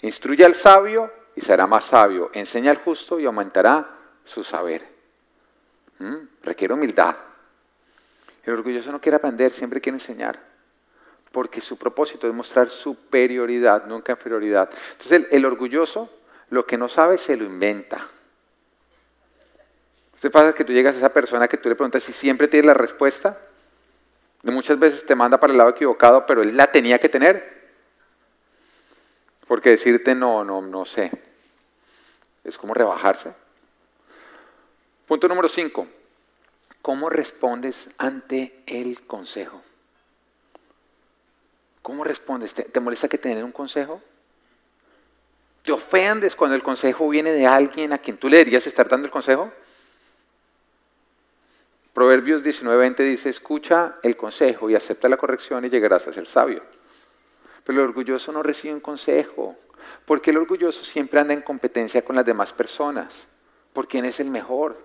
[0.00, 2.30] Instruye al sabio y será más sabio.
[2.32, 3.88] Enseña al justo y aumentará
[4.24, 4.84] su saber.
[6.00, 6.16] ¿Mm?
[6.42, 7.14] Requiere humildad.
[8.42, 10.55] El orgulloso no quiere aprender, siempre quiere enseñar.
[11.36, 14.70] Porque su propósito es mostrar superioridad, nunca inferioridad.
[14.92, 16.08] Entonces el, orgulloso
[16.48, 18.08] lo que no sabe se lo inventa.
[20.18, 22.68] ¿Qué pasa que tú llegas a esa persona que tú le preguntas si siempre tiene
[22.68, 23.38] la respuesta?
[24.44, 27.68] Y muchas veces te manda para el lado equivocado, pero él la tenía que tener.
[29.46, 31.10] Porque decirte no, no, no sé.
[32.44, 33.34] Es como rebajarse.
[35.06, 35.86] Punto número 5.
[36.80, 39.65] ¿Cómo respondes ante el consejo?
[41.86, 42.52] ¿Cómo respondes?
[42.52, 44.02] ¿Te, molesta que te den un consejo?
[45.62, 49.06] ¿Te ofendes cuando el consejo viene de alguien a quien tú le deberías estar dando
[49.06, 49.52] el consejo?
[51.92, 56.64] Proverbios 19:20 dice, escucha el consejo y acepta la corrección y llegarás a ser sabio.
[57.62, 59.54] Pero el orgulloso no recibe un consejo,
[60.06, 63.28] porque el orgulloso siempre anda en competencia con las demás personas,
[63.72, 64.76] por quién es el mejor.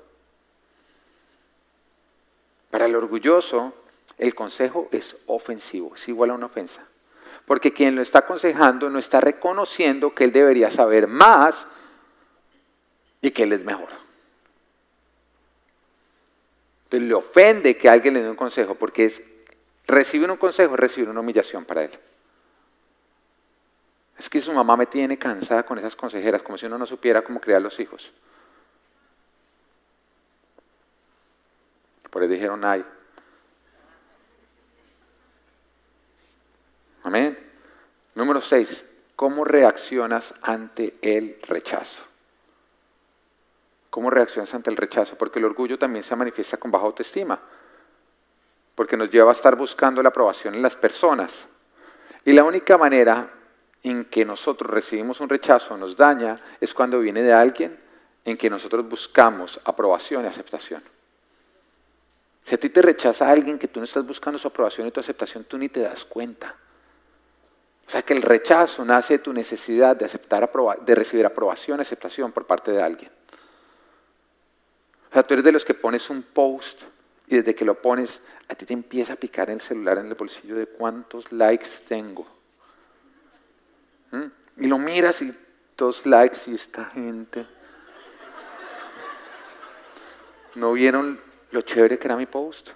[2.70, 3.74] Para el orgulloso,
[4.20, 6.91] el consejo es ofensivo, es igual a una ofensa.
[7.46, 11.68] Porque quien lo está aconsejando no está reconociendo que él debería saber más
[13.22, 13.90] y que él es mejor.
[16.86, 19.22] Entonces le ofende que alguien le dé un consejo, porque es
[19.88, 21.92] recibir un consejo recibir una humillación para él.
[24.18, 27.24] Es que su mamá me tiene cansada con esas consejeras, como si uno no supiera
[27.24, 28.12] cómo criar los hijos.
[32.10, 32.86] Por eso dijeron ay.
[37.04, 37.38] Amén.
[38.16, 38.86] Número 6.
[39.16, 42.02] ¿Cómo reaccionas ante el rechazo?
[43.90, 45.18] ¿Cómo reaccionas ante el rechazo?
[45.18, 47.40] Porque el orgullo también se manifiesta con baja autoestima.
[48.76, 51.46] Porque nos lleva a estar buscando la aprobación en las personas.
[52.24, 53.32] Y la única manera
[53.84, 57.80] en que nosotros recibimos un rechazo nos daña es cuando viene de alguien
[58.24, 60.84] en que nosotros buscamos aprobación y aceptación.
[62.44, 65.00] Si a ti te rechaza alguien que tú no estás buscando su aprobación y tu
[65.00, 66.56] aceptación, tú ni te das cuenta.
[67.92, 70.50] O sea que el rechazo nace de tu necesidad de, aceptar,
[70.82, 73.12] de recibir aprobación aceptación por parte de alguien.
[75.10, 76.84] O sea, tú eres de los que pones un post
[77.28, 80.14] y desde que lo pones, a ti te empieza a picar el celular en el
[80.14, 82.26] bolsillo de cuántos likes tengo.
[84.12, 84.26] ¿Mm?
[84.60, 85.34] Y lo miras y
[85.76, 87.46] dos likes y esta gente.
[90.56, 91.20] ¿No vieron
[91.52, 92.70] lo chévere que era mi post.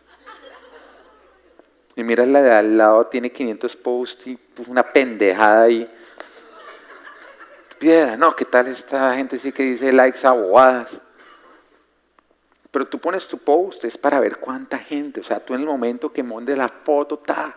[1.96, 5.90] Y mira la de al lado, tiene 500 posts y una pendejada ahí.
[7.80, 10.92] Piedra, no, ¿qué tal esta gente sí que dice likes a bobadas?
[12.72, 15.66] Pero tú pones tu post, es para ver cuánta gente, o sea, tú en el
[15.66, 17.56] momento que monte la foto, ta,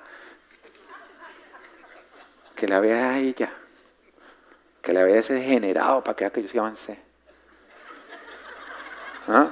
[2.54, 3.52] que la vea a ella,
[4.80, 6.98] que la vea ese degenerado para que vea que yo sí avancé.
[9.26, 9.48] ¿Ah?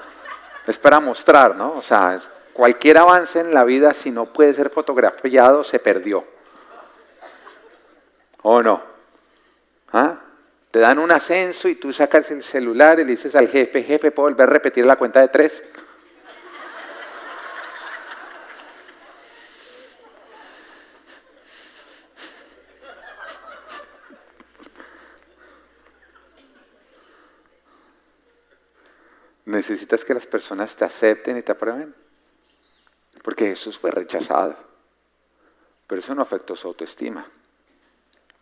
[0.67, 1.75] Es para mostrar, ¿no?
[1.75, 2.19] O sea,
[2.57, 6.25] cualquier avance en la vida, si no puede ser fotografiado, se perdió.
[8.41, 8.83] ¿O no?
[9.93, 10.19] ¿Ah?
[10.71, 14.11] Te dan un ascenso y tú sacas el celular y le dices al jefe, jefe,
[14.11, 15.63] ¿puedo volver a repetir la cuenta de tres?
[29.45, 32.06] Necesitas que las personas te acepten y te aprueben.
[33.27, 34.57] Porque Jesús fue rechazado.
[35.89, 37.27] Pero eso no afectó su autoestima.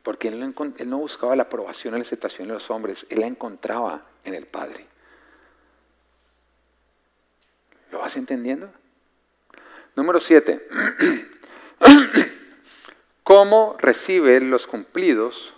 [0.03, 0.55] Porque él
[0.87, 4.47] no, buscaba la aprobación y la aceptación de los hombres, él la encontraba en el
[4.47, 4.87] Padre.
[7.92, 8.70] ¿Lo vas entendiendo?
[9.97, 10.68] Número siete.
[13.25, 15.55] ¿Cómo recibe los cumplidos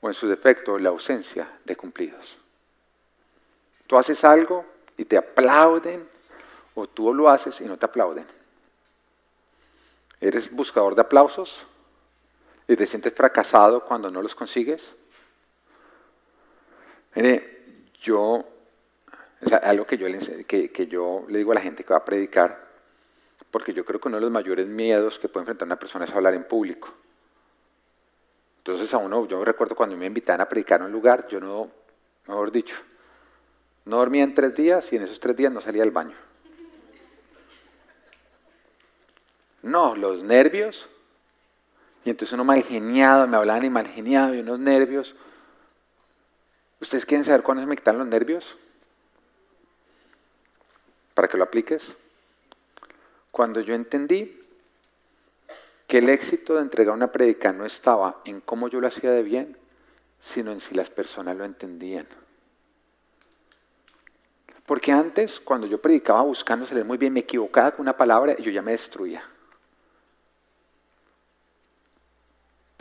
[0.00, 2.38] o en su defecto la ausencia de cumplidos?
[3.86, 4.64] Tú haces algo
[4.96, 6.10] y te aplauden
[6.74, 8.26] o tú lo haces y no te aplauden.
[10.20, 11.66] ¿Eres buscador de aplausos
[12.68, 14.94] y te sientes fracasado cuando no los consigues?
[17.14, 18.44] Mire, yo,
[19.40, 20.18] es algo que yo, le,
[21.38, 22.70] digo a la gente que va a predicar,
[23.50, 26.12] porque yo creo que uno de los mayores miedos que puede enfrentar una persona es
[26.12, 26.88] hablar en público.
[28.58, 31.68] Entonces a uno, yo recuerdo cuando me invitaban a predicar en un lugar, yo no,
[32.28, 32.76] mejor dicho,
[33.84, 36.16] no dormía en tres días y en esos tres días no salía al baño.
[39.62, 40.88] No, los nervios.
[42.04, 45.14] Y entonces uno mal geniado, me hablaban y mal geniado y unos nervios.
[46.80, 48.56] ¿Ustedes quieren saber cuándo se me quitan los nervios?
[51.14, 51.94] Para que lo apliques.
[53.30, 54.40] Cuando yo entendí
[55.86, 59.22] que el éxito de entregar una predica no estaba en cómo yo lo hacía de
[59.22, 59.56] bien,
[60.20, 62.08] sino en si las personas lo entendían.
[64.66, 68.50] Porque antes, cuando yo predicaba buscando muy bien, me equivocaba con una palabra y yo
[68.50, 69.22] ya me destruía.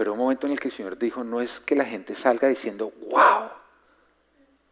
[0.02, 2.48] Pero un momento en el que el Señor dijo, no es que la gente salga
[2.48, 3.52] diciendo, wow,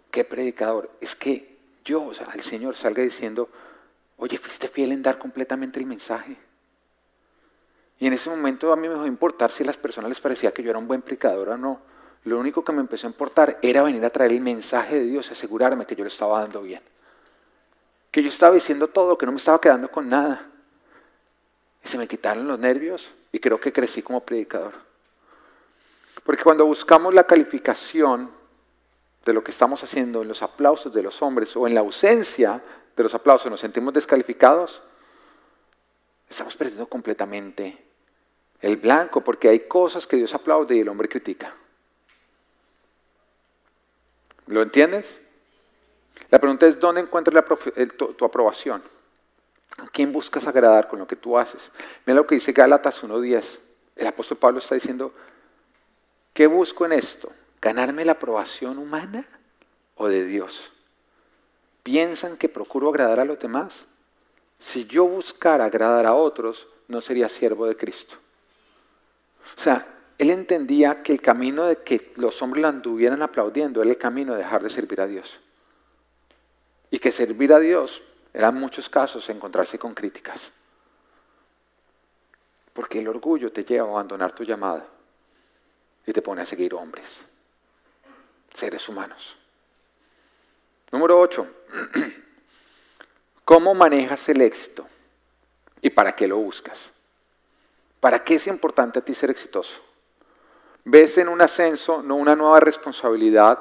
[0.09, 3.47] qué predicador, es que yo, o sea, el Señor salga diciendo,
[4.17, 6.35] oye, fuiste fiel en dar completamente el mensaje.
[7.99, 10.51] Y en ese momento a mí me dejó importar si a las personas les parecía
[10.51, 11.79] que yo era un buen predicador o no.
[12.23, 15.29] Lo único que me empezó a importar era venir a traer el mensaje de Dios,
[15.29, 16.81] asegurarme que yo lo estaba dando bien.
[18.09, 20.49] Que yo estaba diciendo todo, que no me estaba quedando con nada.
[21.85, 24.88] Y se me quitaron los nervios y creo que crecí como predicador.
[26.29, 28.29] Porque cuando buscamos la calificación
[29.25, 32.61] de lo que estamos haciendo en los aplausos de los hombres o en la ausencia
[32.95, 34.79] de los aplausos nos sentimos descalificados,
[36.29, 37.83] estamos perdiendo completamente
[38.61, 41.55] el blanco, porque hay cosas que Dios aplaude y el hombre critica.
[44.45, 45.19] ¿Lo entiendes?
[46.29, 47.43] La pregunta es, ¿dónde encuentras
[47.97, 48.83] tu, aprobación?
[49.79, 51.71] ¿A quién buscas agradar con lo que tú haces?
[52.05, 53.59] Mira lo que dice Gálatas 1.10.
[53.95, 55.11] El apóstol Pablo está diciendo,
[56.33, 57.31] ¿qué busco en esto?
[57.61, 59.25] ¿Ganarme la aprobación humana
[59.95, 60.71] o de Dios?
[61.83, 63.85] ¿Piensan que procuro agradar a los demás?
[64.59, 68.15] Si yo buscara agradar a otros, no sería siervo de Cristo.
[69.57, 69.87] O sea,
[70.17, 74.33] él entendía que el camino de que los hombres la anduvieran aplaudiendo era el camino
[74.33, 75.39] de dejar de servir a Dios.
[76.91, 80.51] Y que servir a Dios era en muchos casos encontrarse con críticas.
[82.73, 84.85] Porque el orgullo te lleva a abandonar tu llamada
[86.05, 87.21] y te pone a seguir hombres,
[88.53, 89.38] seres humanos.
[90.91, 91.47] Número 8.
[93.45, 94.88] ¿Cómo manejas el éxito?
[95.81, 96.79] ¿Y para qué lo buscas?
[97.99, 99.81] ¿Para qué es importante a ti ser exitoso?
[100.85, 103.59] ¿Ves en un ascenso no una nueva responsabilidad,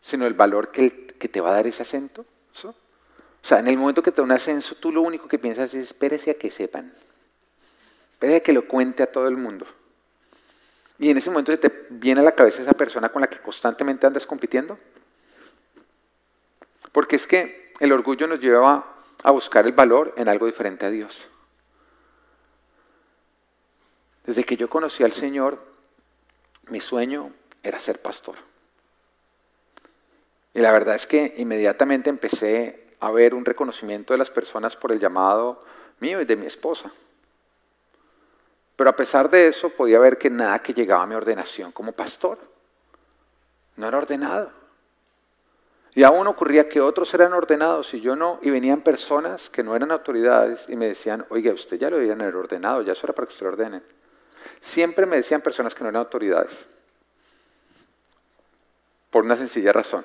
[0.00, 2.24] sino el valor que, te va a dar ese ascenso?
[2.62, 5.74] O sea, en el momento que te da un ascenso, tú lo único que piensas
[5.74, 6.94] es, espérese a que sepan.
[8.14, 9.66] Espérese a que lo cuente a todo el mundo.
[10.98, 14.06] Y en ese momento te viene a la cabeza esa persona con la que constantemente
[14.06, 14.78] andas compitiendo.
[16.92, 20.90] Porque es que el orgullo nos lleva a buscar el valor en algo diferente a
[20.90, 21.28] Dios.
[24.24, 25.58] Desde que yo conocí al Señor,
[26.68, 28.36] mi sueño era ser pastor.
[30.54, 34.92] Y la verdad es que inmediatamente empecé a ver un reconocimiento de las personas por
[34.92, 35.64] el llamado
[36.00, 36.92] mío y de mi esposa.
[38.76, 41.92] Pero a pesar de eso podía ver que nada que llegaba a mi ordenación como
[41.92, 42.38] pastor.
[43.76, 44.50] No era ordenado.
[45.94, 49.76] Y aún ocurría que otros eran ordenados y yo no, y venían personas que no
[49.76, 53.26] eran autoridades y me decían, oiga, usted ya lo debían ordenado, ya eso era para
[53.26, 53.82] que usted lo ordenen.
[54.60, 56.66] Siempre me decían personas que no eran autoridades,
[59.10, 60.04] por una sencilla razón,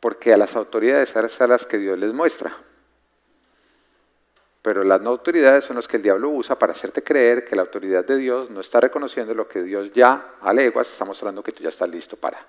[0.00, 2.56] porque a las autoridades es a las que Dios les muestra.
[4.62, 7.62] Pero las no autoridades son las que el diablo usa para hacerte creer que la
[7.62, 11.50] autoridad de Dios no está reconociendo lo que Dios ya a leguas está mostrando que
[11.50, 12.46] tú ya estás listo para.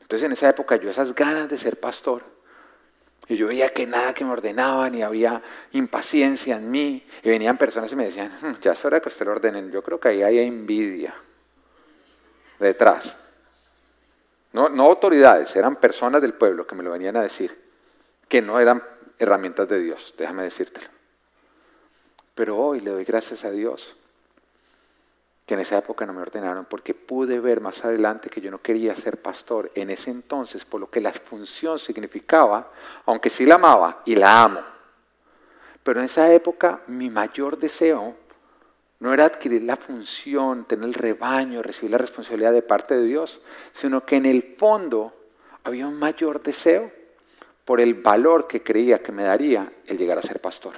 [0.00, 2.22] Entonces en esa época yo esas ganas de ser pastor,
[3.28, 5.42] y yo veía que nada que me ordenaban y había
[5.72, 9.26] impaciencia en mí, y venían personas y me decían, hmm, ya es hora que usted
[9.26, 11.14] lo ordenen, yo creo que ahí hay envidia
[12.58, 13.16] detrás.
[14.52, 17.58] No, no autoridades, eran personas del pueblo que me lo venían a decir,
[18.28, 18.82] que no eran
[19.18, 20.88] herramientas de Dios, déjame decírtelo.
[22.34, 23.94] Pero hoy le doy gracias a Dios
[25.46, 28.62] que en esa época no me ordenaron porque pude ver más adelante que yo no
[28.62, 32.70] quería ser pastor en ese entonces, por lo que la función significaba,
[33.06, 34.60] aunque sí la amaba y la amo.
[35.82, 38.16] Pero en esa época mi mayor deseo
[39.00, 43.40] no era adquirir la función, tener el rebaño, recibir la responsabilidad de parte de Dios,
[43.72, 45.12] sino que en el fondo
[45.64, 46.92] había un mayor deseo
[47.72, 50.74] por el valor que creía que me daría el llegar a ser pastor.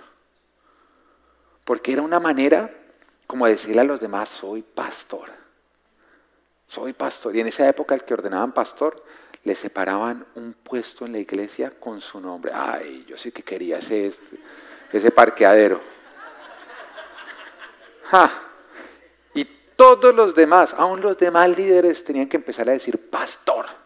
[1.64, 2.70] Porque era una manera
[3.26, 5.28] como decirle a los demás, soy pastor.
[6.68, 7.34] Soy pastor.
[7.34, 9.02] Y en esa época el que ordenaban pastor,
[9.42, 12.52] le separaban un puesto en la iglesia con su nombre.
[12.54, 14.12] Ay, yo sí que quería ese,
[14.92, 15.80] ese parqueadero.
[19.34, 23.82] Y todos los demás, aún los demás líderes, tenían que empezar a decir pastor.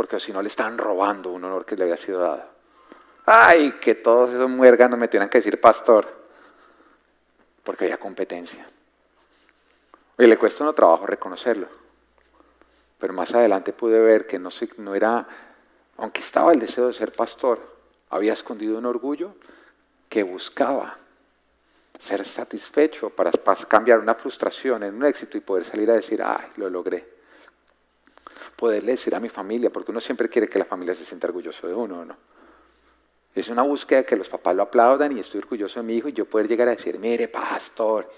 [0.00, 2.42] Porque si no le estaban robando un honor que le había sido dado.
[3.26, 6.08] Ay, que todos esos muérganos me tuvieran que decir pastor
[7.62, 8.66] porque había competencia.
[10.16, 11.68] Y le cuesta uno trabajo reconocerlo.
[12.98, 14.48] Pero más adelante pude ver que no,
[14.78, 15.28] no era,
[15.98, 17.60] aunque estaba el deseo de ser pastor,
[18.08, 19.34] había escondido un orgullo
[20.08, 20.96] que buscaba
[21.98, 23.32] ser satisfecho para,
[23.68, 27.19] cambiar una frustración en un éxito y poder salir a decir, ay, lo logré.
[28.60, 31.66] Poderle decir a mi familia, porque uno siempre quiere que la familia se sienta orgulloso
[31.66, 32.14] de uno, ¿no?
[33.34, 36.12] Es una búsqueda que los papás lo aplaudan y estoy orgulloso de mi hijo y
[36.12, 38.10] yo poder llegar a decir, mire, pastor,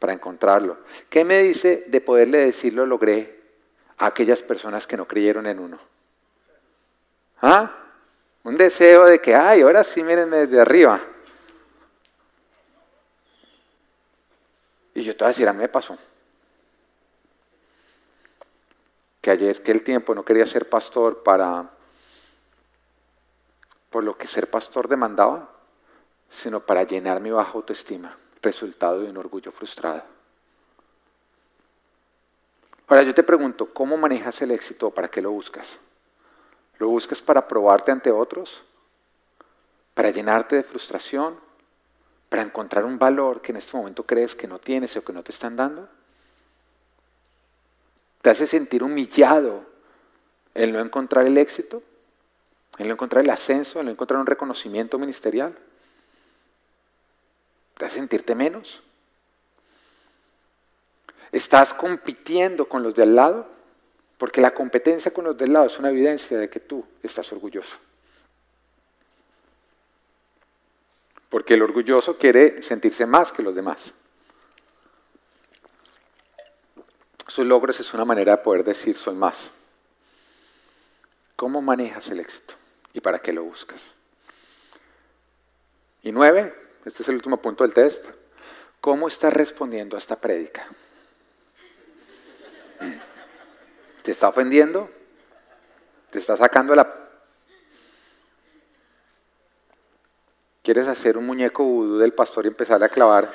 [0.00, 0.78] para encontrarlo.
[1.08, 3.44] ¿Qué me dice de poderle decir lo logré
[3.98, 5.78] a aquellas personas que no creyeron en uno?
[7.42, 7.70] ¿Ah?
[8.42, 11.00] Un deseo de que, ay, ahora sí mírenme desde arriba.
[14.94, 15.96] Y yo te voy a decir, a mí me pasó.
[19.26, 21.68] Que ayer, que el tiempo no quería ser pastor para,
[23.90, 25.50] por lo que ser pastor demandaba,
[26.30, 30.04] sino para llenar mi baja autoestima, resultado de un orgullo frustrado.
[32.86, 34.92] Ahora yo te pregunto, ¿cómo manejas el éxito?
[34.92, 35.70] ¿Para qué lo buscas?
[36.78, 38.62] ¿Lo buscas para probarte ante otros?
[39.94, 41.44] ¿Para llenarte de frustración?
[42.28, 45.24] para encontrar un valor que en este momento crees que no tienes o que no
[45.24, 45.88] te están dando?
[48.26, 49.64] ¿Te hace sentir humillado
[50.52, 51.80] el no encontrar el éxito?
[52.76, 53.78] ¿El no encontrar el ascenso?
[53.78, 55.56] ¿El no encontrar un reconocimiento ministerial?
[57.78, 58.82] ¿Te hace sentirte menos?
[61.30, 63.46] ¿Estás compitiendo con los de al lado?
[64.18, 67.76] Porque la competencia con los del lado es una evidencia de que tú estás orgulloso.
[71.28, 73.92] porque el orgulloso quiere sentirse más que los demás.
[77.36, 79.50] Sus logros es una manera de poder decir soy más.
[81.36, 82.54] ¿Cómo manejas el éxito
[82.94, 83.78] y para qué lo buscas?
[86.02, 86.54] Y nueve,
[86.86, 88.06] este es el último punto del test,
[88.80, 90.66] ¿cómo estás respondiendo a esta prédica?
[94.02, 94.90] ¿Te está ofendiendo?
[96.08, 96.90] ¿Te está sacando la
[100.62, 103.30] ¿Quieres hacer un muñeco vudú del pastor y empezar a clavar?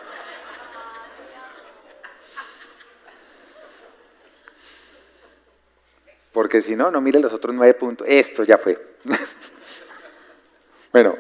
[6.51, 8.05] Porque si no, no mire los otros nueve puntos.
[8.09, 8.77] Esto ya fue.
[10.91, 11.17] bueno,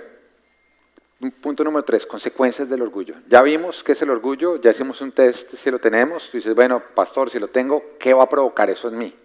[1.39, 3.15] punto número tres, consecuencias del orgullo.
[3.29, 6.29] Ya vimos qué es el orgullo, ya hicimos un test si lo tenemos.
[6.29, 9.15] Tú dices, bueno, pastor, si lo tengo, ¿qué va a provocar eso en mí?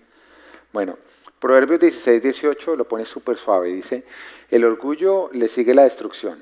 [0.73, 0.97] Bueno,
[1.41, 3.71] Proverbios 16, 18 lo pone súper suave.
[3.71, 4.05] Dice,
[4.49, 6.41] el orgullo le sigue la destrucción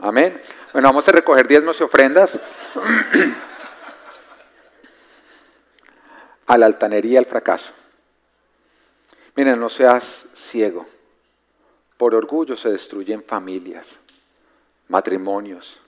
[0.00, 0.38] Amén.
[0.74, 2.38] Bueno, vamos a recoger diezmos y ofrendas.
[6.46, 7.72] a la altanería al fracaso.
[9.38, 10.84] Miren, no seas ciego.
[11.96, 13.90] Por orgullo se destruyen familias,
[14.88, 15.78] matrimonios,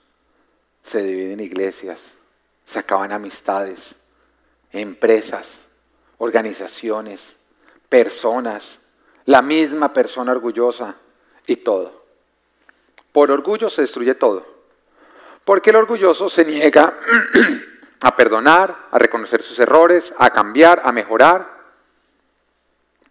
[0.81, 2.11] se dividen iglesias,
[2.65, 3.93] se acaban amistades,
[4.71, 5.59] empresas,
[6.19, 7.35] organizaciones,
[7.89, 8.79] personas,
[9.25, 10.95] la misma persona orgullosa
[11.45, 12.05] y todo.
[13.11, 14.45] Por orgullo se destruye todo.
[15.43, 16.97] Porque el orgulloso se niega
[18.01, 21.60] a perdonar, a reconocer sus errores, a cambiar, a mejorar.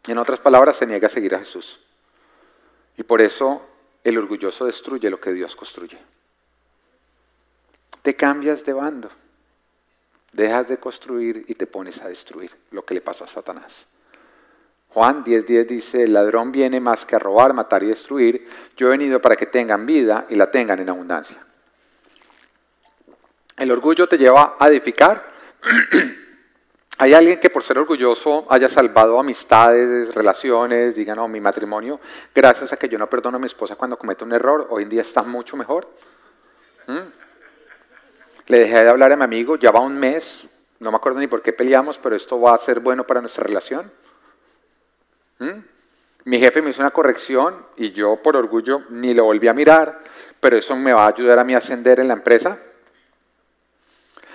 [0.07, 1.79] En otras palabras, se niega a seguir a Jesús.
[2.97, 3.63] Y por eso
[4.05, 5.99] el orgulloso destruye lo que Dios construye.
[8.03, 9.11] Te cambias de bando.
[10.33, 13.89] Dejas de construir y te pones a destruir lo que le pasó a Satanás.
[14.91, 18.49] Juan 10:10 dice, el ladrón viene más que a robar, matar y destruir.
[18.77, 21.37] Yo he venido para que tengan vida y la tengan en abundancia.
[23.57, 25.31] El orgullo te lleva a edificar.
[27.03, 31.99] Hay alguien que por ser orgulloso haya salvado amistades, relaciones, diga, no, mi matrimonio,
[32.35, 34.91] gracias a que yo no perdono a mi esposa cuando comete un error, hoy en
[34.91, 35.89] día está mucho mejor.
[36.87, 36.99] ¿Mm?
[38.49, 40.45] Le dejé de hablar a mi amigo, ya va un mes,
[40.79, 43.45] no me acuerdo ni por qué peleamos, pero esto va a ser bueno para nuestra
[43.45, 43.91] relación.
[45.39, 45.59] ¿Mm?
[46.25, 50.01] Mi jefe me hizo una corrección y yo por orgullo ni lo volví a mirar,
[50.39, 52.59] pero eso me va a ayudar a mí a ascender en la empresa.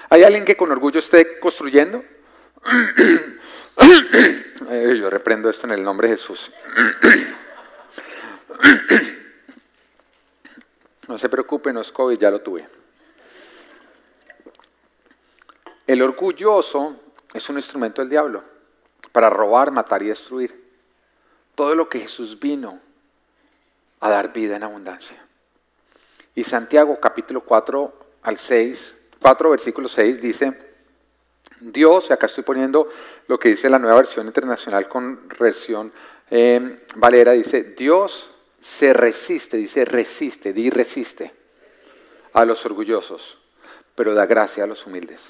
[0.09, 2.03] ¿Hay alguien que con orgullo esté construyendo?
[4.97, 6.51] Yo reprendo esto en el nombre de Jesús.
[11.07, 12.67] No se preocupe, no es COVID, ya lo tuve.
[15.85, 16.99] El orgulloso
[17.33, 18.43] es un instrumento del diablo
[19.11, 20.65] para robar, matar y destruir
[21.53, 22.79] todo lo que Jesús vino
[23.99, 25.23] a dar vida en abundancia.
[26.33, 30.64] Y Santiago capítulo 4 al 6, 4 versículo 6 dice,
[31.59, 32.89] Dios, acá estoy poniendo
[33.27, 35.91] lo que dice la nueva versión internacional con versión
[36.29, 38.29] eh, Valera, dice, Dios
[38.59, 41.31] se resiste, dice resiste, di resiste
[42.33, 43.37] a los orgullosos,
[43.93, 45.21] pero da gracia a los humildes.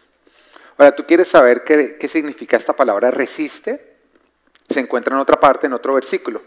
[0.77, 3.93] Ahora, ¿tú quieres saber qué, qué significa esta palabra resiste?
[4.67, 6.41] se encuentra en otra parte, en otro versículo.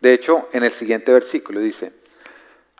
[0.00, 1.92] De hecho, en el siguiente versículo dice,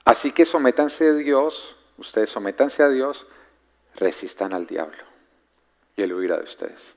[0.04, 3.26] así que sométanse a Dios, ustedes sométanse a Dios,
[3.94, 5.07] resistan al diablo
[5.98, 6.94] y él huirá de ustedes.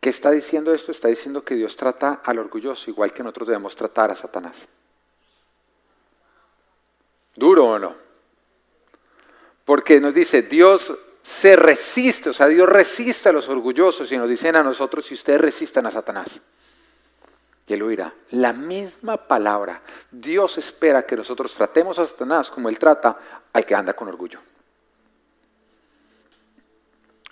[0.00, 0.90] ¿Qué está diciendo esto?
[0.90, 4.66] Está diciendo que Dios trata al orgulloso igual que nosotros debemos tratar a Satanás.
[7.36, 7.94] ¿Duro o no?
[9.66, 14.28] Porque nos dice, Dios se resiste, o sea, Dios resiste a los orgullosos y nos
[14.28, 16.40] dicen a nosotros si ustedes resistan a Satanás.
[17.66, 18.14] Y él huirá.
[18.30, 19.82] La misma palabra.
[20.10, 23.18] Dios espera que nosotros tratemos a Satanás como él trata
[23.52, 24.40] al que anda con orgullo.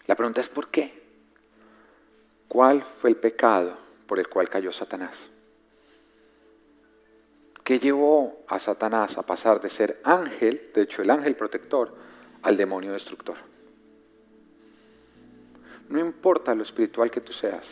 [0.09, 0.93] La pregunta es ¿por qué?
[2.49, 5.15] ¿Cuál fue el pecado por el cual cayó Satanás?
[7.63, 11.95] ¿Qué llevó a Satanás a pasar de ser ángel, de hecho el ángel protector,
[12.41, 13.37] al demonio destructor?
[15.91, 17.67] No importa lo espiritual que tú seas,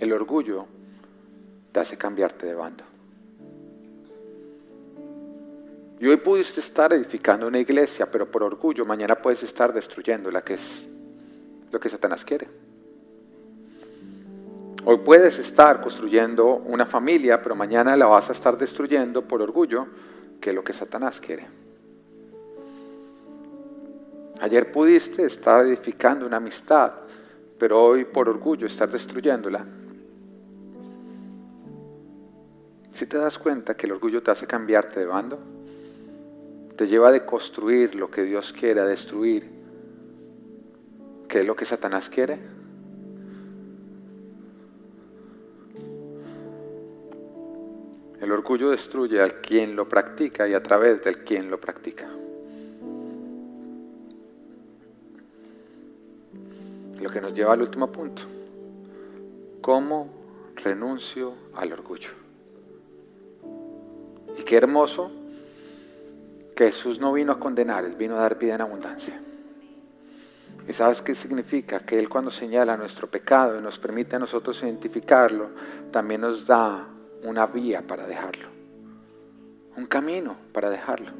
[0.00, 0.66] el orgullo
[1.70, 2.84] te hace cambiarte de bando.
[6.00, 10.42] Y hoy pudiste estar edificando una iglesia, pero por orgullo mañana puedes estar destruyendo la
[10.42, 10.89] que es
[11.70, 12.48] lo que Satanás quiere.
[14.84, 19.86] Hoy puedes estar construyendo una familia, pero mañana la vas a estar destruyendo por orgullo,
[20.40, 21.46] que es lo que Satanás quiere.
[24.40, 26.92] Ayer pudiste estar edificando una amistad,
[27.58, 29.66] pero hoy por orgullo estar destruyéndola.
[32.90, 35.38] Si te das cuenta que el orgullo te hace cambiarte de bando,
[36.74, 39.59] te lleva a construir lo que Dios quiere, a destruir
[41.30, 42.40] ¿Qué es lo que Satanás quiere?
[48.20, 52.10] El orgullo destruye al quien lo practica y a través del quien lo practica.
[57.00, 58.22] Lo que nos lleva al último punto.
[59.60, 60.10] ¿Cómo
[60.56, 62.10] renuncio al orgullo?
[64.36, 65.12] Y qué hermoso
[66.56, 69.29] que Jesús no vino a condenar, Él vino a dar vida en abundancia.
[70.70, 71.80] ¿Y sabes qué significa?
[71.80, 75.50] Que Él cuando señala nuestro pecado y nos permite a nosotros identificarlo,
[75.90, 76.86] también nos da
[77.24, 78.46] una vía para dejarlo,
[79.76, 81.10] un camino para dejarlo.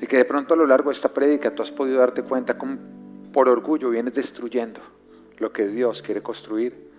[0.00, 2.56] Y que de pronto a lo largo de esta prédica tú has podido darte cuenta
[2.56, 2.78] cómo
[3.30, 4.80] por orgullo vienes destruyendo
[5.36, 6.92] lo que Dios quiere construir.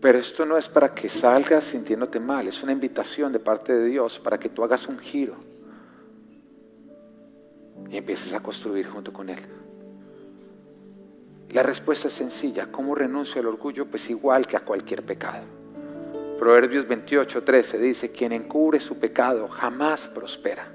[0.00, 3.86] Pero esto no es para que salgas sintiéndote mal, es una invitación de parte de
[3.86, 5.34] Dios para que tú hagas un giro
[7.90, 9.63] y empieces a construir junto con Él.
[11.52, 12.66] La respuesta es sencilla.
[12.70, 13.86] ¿Cómo renuncio al orgullo?
[13.86, 15.44] Pues igual que a cualquier pecado.
[16.38, 20.66] Proverbios 28, 13 dice, quien encubre su pecado jamás prospera.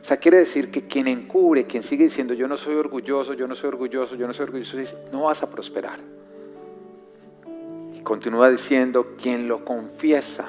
[0.00, 3.48] O sea, quiere decir que quien encubre, quien sigue diciendo yo no soy orgulloso, yo
[3.48, 4.78] no soy orgulloso, yo no soy orgulloso,
[5.12, 5.98] no vas a prosperar.
[7.94, 10.48] Y continúa diciendo, quien lo confiesa,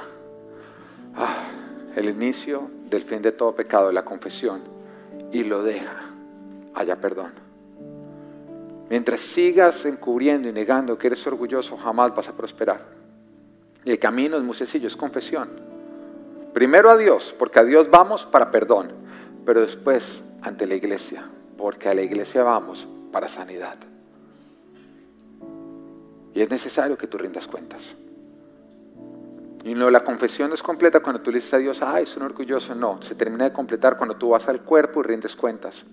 [1.15, 1.47] ah,
[1.95, 4.63] el inicio del fin de todo pecado, la confesión,
[5.31, 6.11] y lo deja,
[6.75, 7.31] haya perdón.
[8.89, 12.83] Mientras sigas encubriendo y negando que eres orgulloso, jamás vas a prosperar.
[13.85, 15.49] Y el camino es muy sencillo, es confesión.
[16.53, 18.91] Primero a Dios, porque a Dios vamos para perdón,
[19.45, 21.23] pero después ante la iglesia,
[21.55, 23.75] porque a la iglesia vamos para sanidad.
[26.33, 27.83] Y es necesario que tú rindas cuentas.
[29.63, 32.17] Y no, la confesión no es completa cuando tú le dices a Dios, ay, es
[32.17, 32.73] un orgulloso.
[32.73, 35.83] No, se termina de completar cuando tú vas al cuerpo y rindes cuentas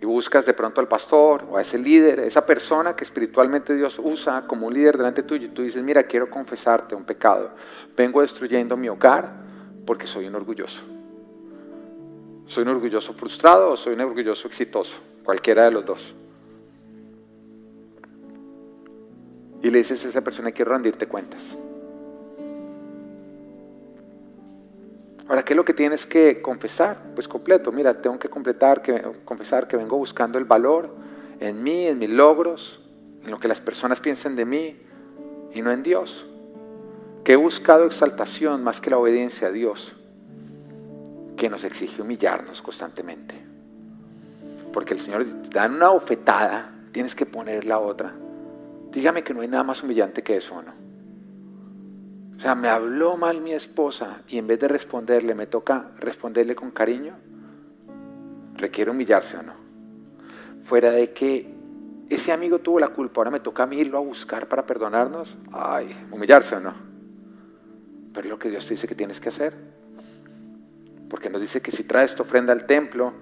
[0.00, 4.00] y buscas de pronto al pastor o a ese líder, esa persona que espiritualmente Dios
[4.02, 7.50] usa como un líder delante tuyo y tú dices, mira, quiero confesarte un pecado.
[7.96, 9.32] Vengo destruyendo mi hogar
[9.84, 10.82] porque soy un orgulloso.
[12.46, 14.94] ¿Soy un orgulloso frustrado o soy un orgulloso exitoso?
[15.24, 16.14] Cualquiera de los dos.
[19.62, 21.56] Y le dices a esa persona, quiero rendirte cuentas.
[25.28, 27.12] Ahora, ¿qué es lo que tienes que confesar?
[27.14, 27.70] Pues completo.
[27.70, 30.94] Mira, tengo que completar, que, confesar que vengo buscando el valor
[31.38, 32.80] en mí, en mis logros,
[33.22, 34.80] en lo que las personas piensen de mí
[35.52, 36.26] y no en Dios.
[37.24, 39.94] Que he buscado exaltación más que la obediencia a Dios,
[41.36, 43.34] que nos exige humillarnos constantemente.
[44.72, 48.14] Porque el Señor te da una bofetada, tienes que poner la otra.
[48.92, 50.87] Dígame que no hay nada más humillante que eso, ¿no?
[52.38, 56.54] O sea, me habló mal mi esposa y en vez de responderle, me toca responderle
[56.54, 57.16] con cariño.
[58.54, 59.54] ¿Requiere humillarse o no?
[60.62, 61.52] Fuera de que
[62.08, 65.36] ese amigo tuvo la culpa, ahora me toca a mí irlo a buscar para perdonarnos.
[65.50, 66.74] Ay, humillarse o no.
[68.14, 69.54] Pero es lo que Dios te dice que tienes que hacer.
[71.10, 73.14] Porque nos dice que si traes tu ofrenda al templo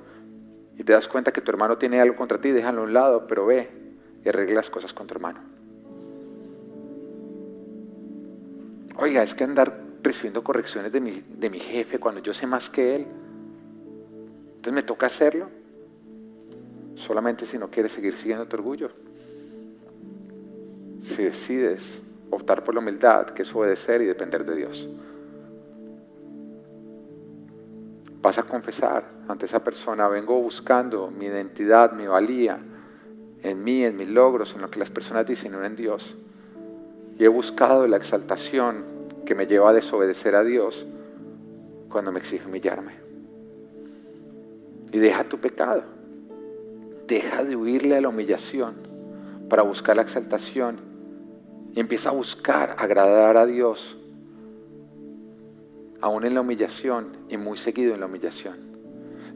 [0.77, 3.27] y te das cuenta que tu hermano tiene algo contra ti, déjalo a un lado,
[3.27, 3.71] pero ve
[4.23, 5.56] y arregla las cosas con tu hermano.
[8.99, 12.71] Oiga, es que andar recibiendo correcciones de mi, de mi jefe cuando yo sé más
[12.71, 13.07] que él.
[14.57, 15.51] Entonces me toca hacerlo.
[16.95, 18.91] Solamente si no quieres seguir siguiendo tu orgullo.
[21.03, 24.89] Si decides optar por la humildad, que es obedecer y depender de Dios.
[28.23, 32.59] Vas a confesar ante esa persona, vengo buscando mi identidad, mi valía,
[33.43, 36.17] en mí, en mis logros, en lo que las personas dicen, no en Dios.
[37.19, 38.85] Y he buscado la exaltación
[39.25, 40.87] que me lleva a desobedecer a Dios
[41.89, 42.93] cuando me exige humillarme.
[44.93, 45.83] Y deja tu pecado.
[47.07, 48.75] Deja de huirle a la humillación
[49.49, 50.81] para buscar la exaltación.
[51.75, 53.97] Y empieza a buscar agradar a Dios,
[56.01, 58.76] aún en la humillación y muy seguido en la humillación.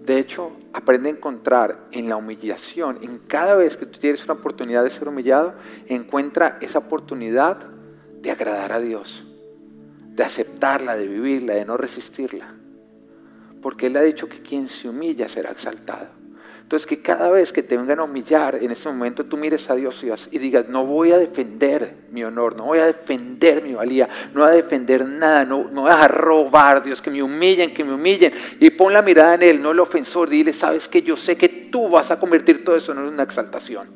[0.04, 4.34] De hecho, aprende a encontrar en la humillación, en cada vez que tú tienes una
[4.34, 5.54] oportunidad de ser humillado,
[5.86, 7.58] encuentra esa oportunidad
[8.20, 9.24] de agradar a Dios,
[10.14, 12.54] de aceptarla, de vivirla, de no resistirla.
[13.62, 16.19] Porque Él ha dicho que quien se humilla será exaltado.
[16.70, 19.74] Entonces que cada vez que te vengan a humillar, en ese momento tú mires a
[19.74, 24.08] Dios y digas, no voy a defender mi honor, no voy a defender mi valía,
[24.32, 27.82] no voy a defender nada, no, no voy a robar, Dios, que me humillen, que
[27.82, 28.32] me humillen.
[28.60, 31.48] Y pon la mirada en Él, no el ofensor, dile, sabes que yo sé que
[31.48, 33.88] tú vas a convertir todo eso en una exaltación.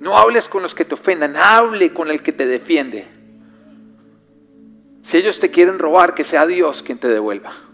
[0.00, 3.06] No hables con los que te ofendan, hable con el que te defiende.
[5.02, 7.65] Si ellos te quieren robar, que sea Dios quien te devuelva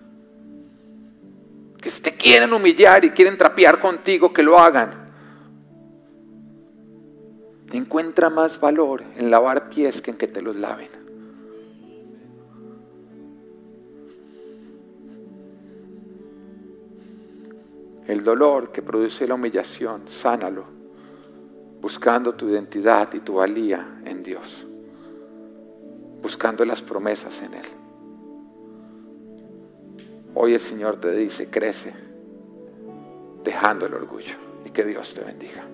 [1.82, 5.02] que si te quieren humillar y quieren trapear contigo, que lo hagan.
[7.72, 10.88] Encuentra más valor en lavar pies que en que te los laven.
[18.06, 20.64] El dolor que produce la humillación, sánalo,
[21.80, 24.66] buscando tu identidad y tu valía en Dios,
[26.22, 27.81] buscando las promesas en Él.
[30.34, 31.92] Hoy el Señor te dice, crece,
[33.44, 34.34] dejando el orgullo.
[34.64, 35.64] Y que Dios te bendiga.